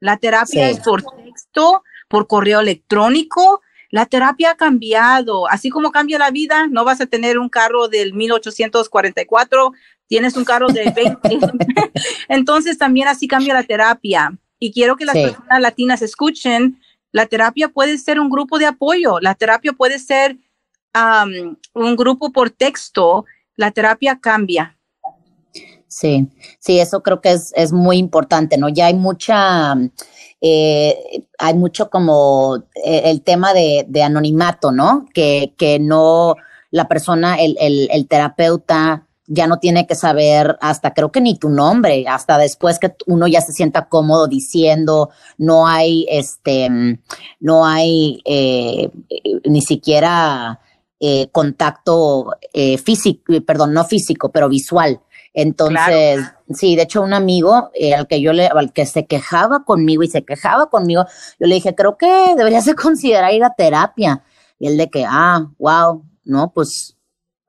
la 0.00 0.16
terapia 0.16 0.68
sí. 0.68 0.74
es 0.74 0.80
por 0.80 1.02
texto, 1.02 1.82
por 2.08 2.26
correo 2.26 2.60
electrónico. 2.60 3.60
La 3.90 4.06
terapia 4.06 4.52
ha 4.52 4.56
cambiado, 4.56 5.46
así 5.50 5.68
como 5.68 5.92
cambia 5.92 6.18
la 6.18 6.30
vida, 6.30 6.66
no 6.68 6.86
vas 6.86 7.02
a 7.02 7.06
tener 7.06 7.38
un 7.38 7.50
carro 7.50 7.88
del 7.88 8.14
1844, 8.14 9.72
tienes 10.06 10.38
un 10.38 10.46
carro 10.46 10.68
de 10.68 10.90
20. 10.90 11.38
Entonces 12.28 12.78
también 12.78 13.08
así 13.08 13.28
cambia 13.28 13.52
la 13.52 13.62
terapia. 13.62 14.38
Y 14.58 14.72
quiero 14.72 14.96
que 14.96 15.04
las 15.04 15.16
personas 15.16 15.60
latinas 15.60 16.00
escuchen 16.00 16.80
la 17.14 17.26
terapia 17.26 17.68
puede 17.68 17.96
ser 17.96 18.18
un 18.18 18.28
grupo 18.28 18.58
de 18.58 18.66
apoyo, 18.66 19.20
la 19.20 19.36
terapia 19.36 19.72
puede 19.72 20.00
ser 20.00 20.36
un 21.72 21.96
grupo 21.96 22.32
por 22.32 22.50
texto, 22.50 23.24
la 23.54 23.70
terapia 23.70 24.18
cambia. 24.20 24.76
Sí, 25.86 26.26
sí, 26.58 26.80
eso 26.80 27.04
creo 27.04 27.20
que 27.20 27.30
es, 27.30 27.52
es 27.54 27.72
muy 27.72 27.98
importante, 27.98 28.58
¿no? 28.58 28.68
Ya 28.68 28.86
hay 28.86 28.94
mucha, 28.94 29.76
eh, 30.40 31.24
hay 31.38 31.54
mucho 31.54 31.88
como 31.88 32.64
eh, 32.84 33.02
el 33.04 33.22
tema 33.22 33.54
de, 33.54 33.86
de, 33.88 34.02
anonimato, 34.02 34.72
¿no? 34.72 35.06
Que, 35.14 35.54
que 35.56 35.78
no, 35.78 36.34
la 36.72 36.88
persona, 36.88 37.36
el, 37.36 37.56
el 37.60 38.08
terapeuta 38.08 39.06
ya 39.26 39.46
no 39.46 39.58
tiene 39.58 39.86
que 39.86 39.94
saber 39.94 40.58
hasta 40.60 40.92
creo 40.92 41.10
que 41.10 41.20
ni 41.20 41.38
tu 41.38 41.48
nombre, 41.48 42.04
hasta 42.08 42.38
después 42.38 42.78
que 42.78 42.94
uno 43.06 43.26
ya 43.26 43.40
se 43.40 43.52
sienta 43.52 43.88
cómodo 43.88 44.28
diciendo, 44.28 45.10
no 45.38 45.66
hay 45.66 46.06
este, 46.10 46.98
no 47.40 47.66
hay 47.66 48.20
eh, 48.24 48.90
ni 49.44 49.62
siquiera 49.62 50.60
eh, 51.00 51.28
contacto 51.32 52.36
eh, 52.52 52.78
físico, 52.78 53.34
perdón, 53.46 53.74
no 53.74 53.84
físico, 53.84 54.30
pero 54.30 54.48
visual. 54.48 55.00
Entonces, 55.34 56.16
claro. 56.16 56.38
sí, 56.54 56.76
de 56.76 56.82
hecho, 56.82 57.02
un 57.02 57.12
amigo 57.12 57.70
eh, 57.74 57.92
al 57.92 58.06
que 58.06 58.20
yo 58.20 58.32
le, 58.32 58.46
al 58.46 58.72
que 58.72 58.86
se 58.86 59.04
quejaba 59.04 59.64
conmigo 59.64 60.04
y 60.04 60.08
se 60.08 60.24
quejaba 60.24 60.70
conmigo, 60.70 61.04
yo 61.40 61.46
le 61.46 61.56
dije, 61.56 61.74
creo 61.74 61.98
que 61.98 62.34
deberías 62.36 62.64
de 62.64 62.74
considerar 62.74 63.34
ir 63.34 63.44
a 63.44 63.54
terapia. 63.54 64.22
Y 64.58 64.68
él 64.68 64.76
de 64.76 64.88
que, 64.88 65.04
ah, 65.06 65.46
wow, 65.58 66.04
no, 66.24 66.52
pues 66.54 66.96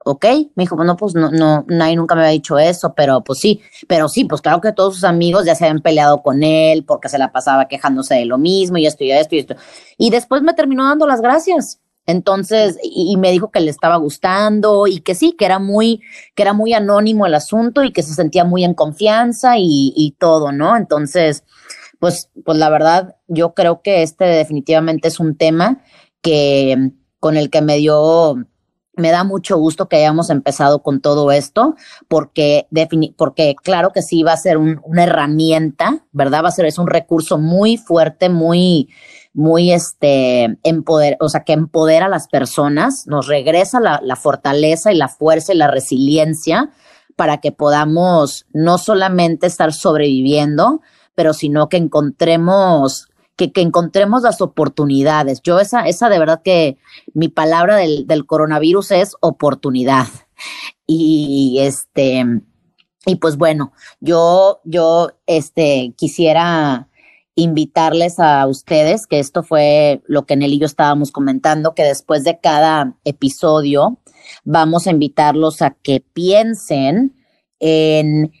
ok, 0.08 0.24
me 0.54 0.62
dijo, 0.62 0.76
bueno, 0.76 0.96
pues 0.96 1.16
no, 1.16 1.32
no, 1.32 1.64
nadie 1.66 1.96
nunca 1.96 2.14
me 2.14 2.20
había 2.20 2.32
dicho 2.32 2.60
eso, 2.60 2.94
pero 2.94 3.22
pues 3.24 3.40
sí, 3.40 3.60
pero 3.88 4.08
sí, 4.08 4.24
pues 4.24 4.40
claro 4.40 4.60
que 4.60 4.70
todos 4.72 4.94
sus 4.94 5.02
amigos 5.04 5.44
ya 5.44 5.56
se 5.56 5.64
habían 5.64 5.82
peleado 5.82 6.22
con 6.22 6.44
él 6.44 6.84
porque 6.84 7.08
se 7.08 7.18
la 7.18 7.32
pasaba 7.32 7.66
quejándose 7.66 8.14
de 8.14 8.24
lo 8.24 8.38
mismo 8.38 8.76
y 8.78 8.86
esto 8.86 9.02
y 9.02 9.10
esto 9.10 9.34
y 9.34 9.40
esto. 9.40 9.56
Y 9.98 10.10
después 10.10 10.42
me 10.42 10.54
terminó 10.54 10.84
dando 10.84 11.08
las 11.08 11.20
gracias. 11.20 11.80
Entonces, 12.06 12.78
y, 12.84 13.12
y, 13.12 13.16
me 13.16 13.32
dijo 13.32 13.50
que 13.50 13.58
le 13.58 13.68
estaba 13.68 13.96
gustando 13.96 14.86
y 14.86 15.00
que 15.00 15.16
sí, 15.16 15.32
que 15.32 15.44
era 15.44 15.58
muy, 15.58 16.00
que 16.36 16.42
era 16.44 16.52
muy 16.52 16.72
anónimo 16.72 17.26
el 17.26 17.34
asunto 17.34 17.82
y 17.82 17.90
que 17.90 18.04
se 18.04 18.14
sentía 18.14 18.44
muy 18.44 18.62
en 18.62 18.74
confianza 18.74 19.58
y, 19.58 19.92
y 19.96 20.12
todo, 20.12 20.52
¿no? 20.52 20.76
Entonces, 20.76 21.42
pues, 21.98 22.30
pues 22.44 22.58
la 22.58 22.70
verdad, 22.70 23.16
yo 23.26 23.54
creo 23.54 23.82
que 23.82 24.04
este 24.04 24.24
definitivamente 24.24 25.08
es 25.08 25.18
un 25.18 25.36
tema 25.36 25.82
que 26.22 26.92
con 27.18 27.36
el 27.36 27.50
que 27.50 27.60
me 27.60 27.78
dio 27.78 28.46
me 28.96 29.10
da 29.10 29.24
mucho 29.24 29.58
gusto 29.58 29.88
que 29.88 29.96
hayamos 29.96 30.30
empezado 30.30 30.82
con 30.82 31.00
todo 31.00 31.30
esto, 31.30 31.76
porque, 32.08 32.66
porque 33.16 33.54
claro 33.62 33.92
que 33.92 34.02
sí 34.02 34.22
va 34.22 34.32
a 34.32 34.38
ser 34.38 34.56
un, 34.56 34.80
una 34.84 35.04
herramienta, 35.04 36.00
¿verdad? 36.12 36.42
Va 36.44 36.48
a 36.48 36.52
ser, 36.52 36.66
es 36.66 36.78
un 36.78 36.86
recurso 36.86 37.38
muy 37.38 37.76
fuerte, 37.76 38.30
muy, 38.30 38.88
muy 39.34 39.70
este, 39.72 40.56
empoder, 40.62 41.18
o 41.20 41.28
sea, 41.28 41.44
que 41.44 41.52
empodera 41.52 42.06
a 42.06 42.10
las 42.10 42.26
personas, 42.26 43.06
nos 43.06 43.26
regresa 43.26 43.80
la, 43.80 44.00
la 44.02 44.16
fortaleza 44.16 44.92
y 44.92 44.96
la 44.96 45.08
fuerza 45.08 45.52
y 45.52 45.58
la 45.58 45.70
resiliencia 45.70 46.70
para 47.16 47.38
que 47.38 47.52
podamos 47.52 48.46
no 48.52 48.78
solamente 48.78 49.46
estar 49.46 49.72
sobreviviendo, 49.72 50.80
pero 51.14 51.34
sino 51.34 51.68
que 51.68 51.76
encontremos 51.76 53.08
que, 53.36 53.52
que, 53.52 53.60
encontremos 53.60 54.22
las 54.22 54.40
oportunidades. 54.40 55.42
Yo 55.42 55.60
esa, 55.60 55.86
esa 55.86 56.08
de 56.08 56.18
verdad 56.18 56.42
que 56.42 56.78
mi 57.14 57.28
palabra 57.28 57.76
del, 57.76 58.06
del 58.06 58.26
coronavirus 58.26 58.90
es 58.92 59.14
oportunidad. 59.20 60.06
Y 60.86 61.58
este, 61.60 62.24
y 63.06 63.16
pues 63.16 63.36
bueno, 63.36 63.72
yo, 64.00 64.60
yo 64.64 65.12
este, 65.26 65.94
quisiera 65.96 66.88
invitarles 67.34 68.18
a 68.18 68.46
ustedes, 68.46 69.06
que 69.06 69.18
esto 69.18 69.42
fue 69.42 70.02
lo 70.06 70.24
que 70.26 70.36
Nelly 70.36 70.56
y 70.56 70.58
yo 70.60 70.66
estábamos 70.66 71.12
comentando, 71.12 71.74
que 71.74 71.82
después 71.82 72.24
de 72.24 72.38
cada 72.40 72.94
episodio 73.04 73.98
vamos 74.44 74.86
a 74.86 74.90
invitarlos 74.90 75.60
a 75.60 75.70
que 75.82 76.00
piensen 76.00 77.14
en 77.58 78.32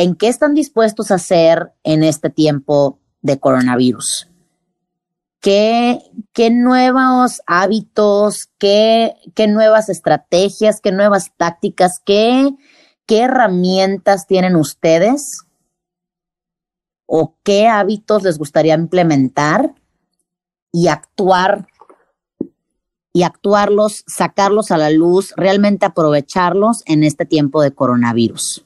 ¿En 0.00 0.14
qué 0.14 0.28
están 0.28 0.54
dispuestos 0.54 1.10
a 1.10 1.16
hacer 1.16 1.74
en 1.84 2.02
este 2.02 2.30
tiempo 2.30 2.98
de 3.20 3.38
coronavirus? 3.38 4.29
¿Qué, 5.40 5.98
qué 6.32 6.50
nuevos 6.50 7.40
hábitos, 7.46 8.50
qué, 8.58 9.14
qué 9.34 9.46
nuevas 9.46 9.88
estrategias, 9.88 10.80
qué 10.80 10.92
nuevas 10.92 11.32
tácticas, 11.36 12.00
qué, 12.04 12.50
qué 13.06 13.20
herramientas 13.20 14.26
tienen 14.26 14.54
ustedes 14.54 15.44
o 17.06 17.36
qué 17.42 17.68
hábitos 17.68 18.22
les 18.22 18.38
gustaría 18.38 18.74
implementar 18.74 19.74
y 20.72 20.88
actuar 20.88 21.66
y 23.12 23.24
actuarlos, 23.24 24.04
sacarlos 24.06 24.70
a 24.70 24.78
la 24.78 24.90
luz, 24.90 25.34
realmente 25.36 25.86
aprovecharlos 25.86 26.82
en 26.86 27.02
este 27.02 27.26
tiempo 27.26 27.62
de 27.62 27.72
coronavirus. 27.72 28.64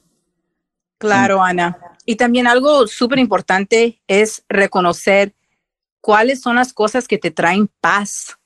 Claro, 0.99 1.41
Ana. 1.41 1.77
Y 2.05 2.15
también 2.15 2.47
algo 2.47 2.85
súper 2.87 3.19
importante 3.19 4.01
es 4.07 4.43
reconocer 4.47 5.33
cuáles 6.05 6.39
son 6.39 6.57
las 6.57 6.71
cosas 6.71 7.07
que 7.07 7.17
te 7.17 7.31
traen 7.31 7.67
paz. 7.81 8.37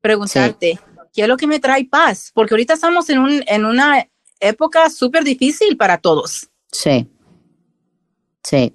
Preguntarte, 0.00 0.80
¿qué 1.12 1.22
es 1.22 1.28
lo 1.28 1.36
que 1.36 1.46
me 1.46 1.60
trae 1.60 1.84
paz? 1.84 2.30
Porque 2.32 2.54
ahorita 2.54 2.72
estamos 2.72 3.10
en, 3.10 3.18
un, 3.18 3.44
en 3.46 3.66
una 3.66 4.08
época 4.40 4.88
súper 4.88 5.22
difícil 5.22 5.76
para 5.76 5.98
todos. 5.98 6.48
Sí. 6.72 7.06
Sí. 8.42 8.74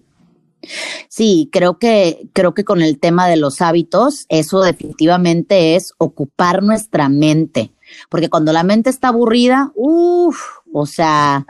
Sí, 1.10 1.50
creo 1.52 1.80
que, 1.80 2.30
creo 2.34 2.54
que 2.54 2.64
con 2.64 2.84
el 2.84 3.00
tema 3.00 3.28
de 3.28 3.38
los 3.38 3.62
hábitos, 3.62 4.28
eso 4.30 4.62
definitivamente 4.62 5.76
es 5.76 5.94
ocupar 5.98 6.62
nuestra 6.62 7.10
mente. 7.10 7.74
Porque 8.10 8.30
cuando 8.30 8.54
la 8.54 8.62
mente 8.62 8.92
está 8.92 9.08
aburrida, 9.08 9.72
uff, 9.74 10.40
o 10.74 10.86
sea, 10.86 11.46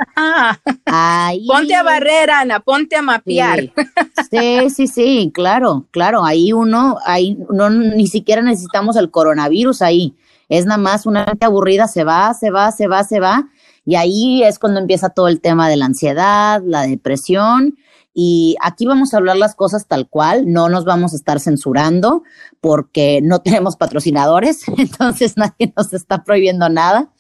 ponte 1.48 1.76
a 1.76 1.84
barrer, 1.84 2.32
Ana, 2.32 2.60
ponte 2.60 2.96
a 2.96 3.02
mapear. 3.02 3.72
Sí, 4.30 4.70
sí, 4.70 4.88
sí, 4.88 5.32
claro, 5.34 5.88
claro. 5.92 6.24
Ahí 6.24 6.54
uno, 6.54 6.98
ahí 7.06 7.38
no 7.50 7.70
ni 7.70 8.08
siquiera 8.08 8.42
necesitamos 8.42 8.96
el 8.96 9.12
coronavirus 9.12 9.82
ahí. 9.82 10.16
Es 10.50 10.66
nada 10.66 10.78
más 10.78 11.06
una 11.06 11.26
mente 11.26 11.46
aburrida, 11.46 11.88
se 11.88 12.04
va, 12.04 12.34
se 12.34 12.50
va, 12.50 12.72
se 12.72 12.88
va, 12.88 13.04
se 13.04 13.20
va. 13.20 13.50
Y 13.86 13.96
ahí 13.96 14.44
es 14.44 14.60
cuando 14.60 14.80
empieza 14.80 15.10
todo 15.10 15.28
el 15.28 15.42
tema 15.42 15.70
de 15.70 15.78
la 15.78 15.86
ansiedad, 15.86 16.62
la 16.66 16.84
depresión 16.84 17.78
y 18.14 18.56
aquí 18.62 18.86
vamos 18.86 19.14
a 19.14 19.18
hablar 19.18 19.38
las 19.38 19.56
cosas 19.56 19.88
tal 19.88 20.10
cual, 20.10 20.52
no 20.52 20.68
nos 20.68 20.84
vamos 20.84 21.14
a 21.14 21.16
estar 21.16 21.40
censurando 21.40 22.24
porque 22.60 23.22
no 23.22 23.40
tenemos 23.44 23.78
patrocinadores, 23.78 24.68
entonces 24.78 25.38
nadie 25.38 25.74
nos 25.76 25.94
está 25.94 26.24
prohibiendo 26.24 26.70
nada. 26.70 27.12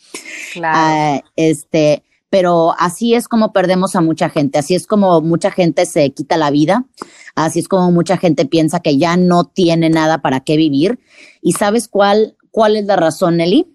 Claro. 0.53 0.77
Ah, 0.77 1.21
este, 1.35 2.03
pero 2.29 2.73
así 2.77 3.13
es 3.13 3.27
como 3.27 3.53
perdemos 3.53 3.95
a 3.95 4.01
mucha 4.01 4.29
gente, 4.29 4.59
así 4.59 4.75
es 4.75 4.87
como 4.87 5.21
mucha 5.21 5.51
gente 5.51 5.85
se 5.85 6.11
quita 6.11 6.37
la 6.37 6.49
vida, 6.49 6.85
así 7.35 7.59
es 7.59 7.67
como 7.67 7.91
mucha 7.91 8.17
gente 8.17 8.45
piensa 8.45 8.79
que 8.79 8.97
ya 8.97 9.17
no 9.17 9.45
tiene 9.45 9.89
nada 9.89 10.21
para 10.21 10.41
qué 10.41 10.57
vivir. 10.57 10.99
¿Y 11.41 11.53
sabes 11.53 11.87
cuál, 11.87 12.37
cuál 12.51 12.75
es 12.75 12.85
la 12.85 12.95
razón, 12.95 13.37
Nelly? 13.37 13.67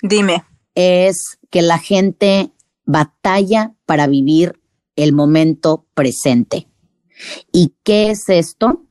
Dime. 0.00 0.44
Es 0.74 1.38
que 1.50 1.62
la 1.62 1.78
gente 1.78 2.50
batalla 2.84 3.74
para 3.86 4.06
vivir 4.06 4.61
el 5.02 5.12
momento 5.12 5.86
presente. 5.94 6.68
¿Y 7.52 7.74
qué 7.84 8.10
es 8.10 8.28
esto? 8.28 8.82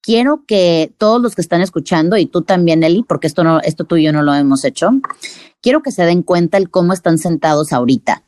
Quiero 0.00 0.44
que 0.46 0.94
todos 0.98 1.20
los 1.20 1.34
que 1.34 1.40
están 1.40 1.62
escuchando, 1.62 2.16
y 2.16 2.26
tú 2.26 2.42
también, 2.42 2.82
Eli, 2.82 3.02
porque 3.02 3.26
esto, 3.26 3.42
no, 3.42 3.60
esto 3.60 3.84
tú 3.84 3.96
y 3.96 4.04
yo 4.04 4.12
no 4.12 4.22
lo 4.22 4.34
hemos 4.34 4.64
hecho, 4.64 4.90
quiero 5.62 5.82
que 5.82 5.92
se 5.92 6.04
den 6.04 6.22
cuenta 6.22 6.58
el 6.58 6.70
cómo 6.70 6.92
están 6.92 7.16
sentados 7.16 7.72
ahorita, 7.72 8.22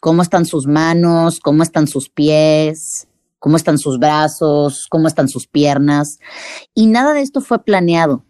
cómo 0.00 0.20
están 0.20 0.44
sus 0.44 0.66
manos, 0.66 1.40
cómo 1.40 1.62
están 1.62 1.86
sus 1.86 2.10
pies, 2.10 3.08
cómo 3.38 3.56
están 3.56 3.78
sus 3.78 3.98
brazos, 3.98 4.86
cómo 4.90 5.08
están 5.08 5.28
sus 5.28 5.46
piernas. 5.46 6.18
Y 6.74 6.86
nada 6.86 7.14
de 7.14 7.22
esto 7.22 7.40
fue 7.40 7.62
planeado. 7.62 8.24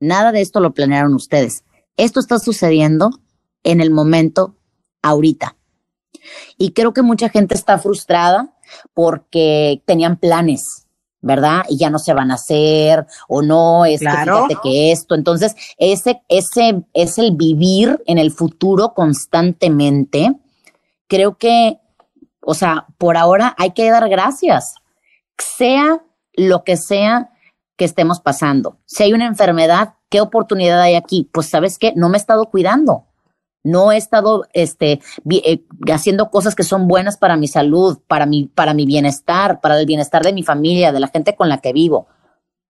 Nada 0.00 0.32
de 0.32 0.42
esto 0.42 0.60
lo 0.60 0.74
planearon 0.74 1.14
ustedes. 1.14 1.64
Esto 1.96 2.20
está 2.20 2.38
sucediendo 2.38 3.10
en 3.62 3.80
el 3.80 3.90
momento 3.90 4.56
ahorita. 5.02 5.56
Y 6.58 6.72
creo 6.72 6.92
que 6.92 7.02
mucha 7.02 7.28
gente 7.28 7.54
está 7.54 7.78
frustrada 7.78 8.54
porque 8.92 9.82
tenían 9.86 10.16
planes, 10.16 10.86
¿verdad? 11.20 11.64
Y 11.68 11.78
ya 11.78 11.90
no 11.90 11.98
se 11.98 12.14
van 12.14 12.30
a 12.30 12.34
hacer 12.34 13.06
o 13.28 13.42
no, 13.42 13.84
es 13.84 14.00
que 14.00 14.08
fíjate 14.08 14.56
que 14.62 14.92
esto. 14.92 15.14
Entonces, 15.14 15.54
ese, 15.78 16.22
ese 16.28 16.84
es 16.92 17.18
el 17.18 17.32
vivir 17.32 18.02
en 18.06 18.18
el 18.18 18.30
futuro 18.30 18.94
constantemente. 18.94 20.34
Creo 21.06 21.36
que, 21.36 21.78
o 22.40 22.54
sea, 22.54 22.86
por 22.98 23.16
ahora 23.16 23.54
hay 23.58 23.72
que 23.72 23.90
dar 23.90 24.08
gracias, 24.08 24.74
sea 25.38 26.02
lo 26.34 26.64
que 26.64 26.76
sea 26.76 27.30
que 27.76 27.84
estemos 27.84 28.20
pasando. 28.20 28.78
Si 28.86 29.02
hay 29.02 29.12
una 29.12 29.26
enfermedad, 29.26 29.94
¿qué 30.08 30.20
oportunidad 30.20 30.80
hay 30.80 30.94
aquí? 30.94 31.28
Pues 31.32 31.48
sabes 31.48 31.78
qué, 31.78 31.92
no 31.96 32.08
me 32.08 32.16
he 32.16 32.20
estado 32.20 32.46
cuidando 32.46 33.06
no 33.64 33.90
he 33.90 33.96
estado 33.96 34.46
este, 34.52 35.00
eh, 35.30 35.64
haciendo 35.90 36.30
cosas 36.30 36.54
que 36.54 36.62
son 36.62 36.86
buenas 36.86 37.16
para 37.16 37.36
mi 37.36 37.48
salud, 37.48 37.98
para 38.06 38.26
mi, 38.26 38.44
para 38.44 38.74
mi 38.74 38.86
bienestar, 38.86 39.60
para 39.60 39.80
el 39.80 39.86
bienestar 39.86 40.22
de 40.22 40.34
mi 40.34 40.42
familia, 40.42 40.92
de 40.92 41.00
la 41.00 41.08
gente 41.08 41.34
con 41.34 41.48
la 41.48 41.58
que 41.58 41.72
vivo. 41.72 42.06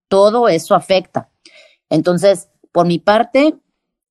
Todo 0.09 0.49
eso 0.49 0.75
afecta. 0.75 1.29
Entonces, 1.91 2.49
por 2.73 2.87
mi 2.87 3.01
parte, 3.01 3.57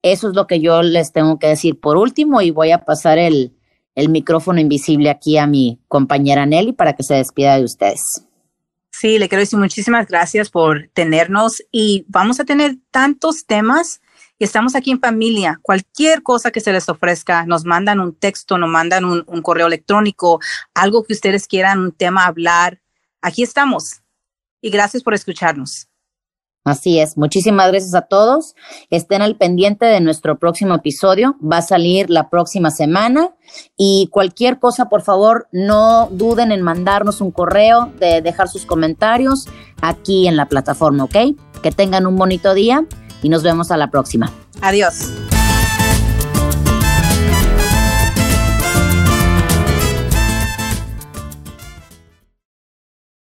eso 0.01 0.27
es 0.27 0.35
lo 0.35 0.45
que 0.45 0.59
yo 0.59 0.83
les 0.83 1.13
tengo 1.13 1.39
que 1.39 1.47
decir 1.47 1.79
por 1.79 1.97
último 1.97 2.41
y 2.41 2.51
voy 2.51 2.71
a 2.71 2.83
pasar 2.83 3.17
el, 3.17 3.55
el 3.95 4.09
micrófono 4.09 4.59
invisible 4.59 5.09
aquí 5.09 5.37
a 5.37 5.47
mi 5.47 5.79
compañera 5.87 6.45
Nelly 6.45 6.73
para 6.73 6.93
que 6.93 7.03
se 7.03 7.15
despida 7.15 7.57
de 7.57 7.63
ustedes. 7.63 8.25
Sí, 8.91 9.17
le 9.17 9.29
quiero 9.29 9.39
decir 9.39 9.57
muchísimas 9.57 10.07
gracias 10.07 10.49
por 10.49 10.89
tenernos 10.93 11.63
y 11.71 12.05
vamos 12.09 12.39
a 12.39 12.45
tener 12.45 12.75
tantos 12.91 13.45
temas 13.45 14.01
estamos 14.39 14.75
aquí 14.75 14.91
en 14.91 14.99
familia. 14.99 15.59
Cualquier 15.61 16.23
cosa 16.23 16.51
que 16.51 16.59
se 16.59 16.73
les 16.73 16.89
ofrezca, 16.89 17.45
nos 17.45 17.65
mandan 17.65 17.99
un 17.99 18.15
texto, 18.15 18.57
nos 18.57 18.69
mandan 18.69 19.05
un, 19.05 19.23
correo 19.41 19.67
electrónico, 19.67 20.39
algo 20.73 21.03
que 21.03 21.13
ustedes 21.13 21.47
quieran, 21.47 21.79
un 21.79 21.91
tema 21.91 22.25
hablar. 22.25 22.81
Aquí 23.21 23.43
estamos. 23.43 24.01
Y 24.61 24.69
gracias 24.69 25.03
por 25.03 25.13
escucharnos. 25.13 25.87
Así 26.65 26.97
es, 26.97 27.17
muchísimas 27.17 27.69
gracias 27.69 27.93
a 27.93 28.03
todos. 28.03 28.55
Estén 28.89 29.21
al 29.21 29.35
pendiente 29.35 29.85
de 29.85 29.99
nuestro 29.99 30.39
próximo 30.39 30.75
episodio. 30.75 31.35
Va 31.43 31.57
a 31.57 31.61
salir 31.61 32.09
la 32.09 32.29
próxima 32.29 32.71
semana. 32.71 33.35
Y 33.77 34.07
cualquier 34.11 34.59
cosa, 34.59 34.87
por 34.87 35.01
favor, 35.01 35.49
no 35.51 36.07
duden 36.09 36.53
en 36.53 36.61
mandarnos 36.61 37.19
un 37.19 37.31
correo, 37.31 37.91
de 37.99 38.21
dejar 38.21 38.47
sus 38.47 38.65
comentarios 38.65 39.49
aquí 39.81 40.25
en 40.25 40.37
la 40.37 40.47
plataforma, 40.47 41.03
¿ok? 41.03 41.15
Que 41.61 41.71
tengan 41.71 42.07
un 42.07 42.15
bonito 42.15 42.53
día 42.53 42.87
y 43.23 43.29
nos 43.29 43.41
vemos 43.41 43.71
a 43.71 43.77
la 43.77 43.89
próxima. 43.89 44.31
Adiós. 44.62 45.12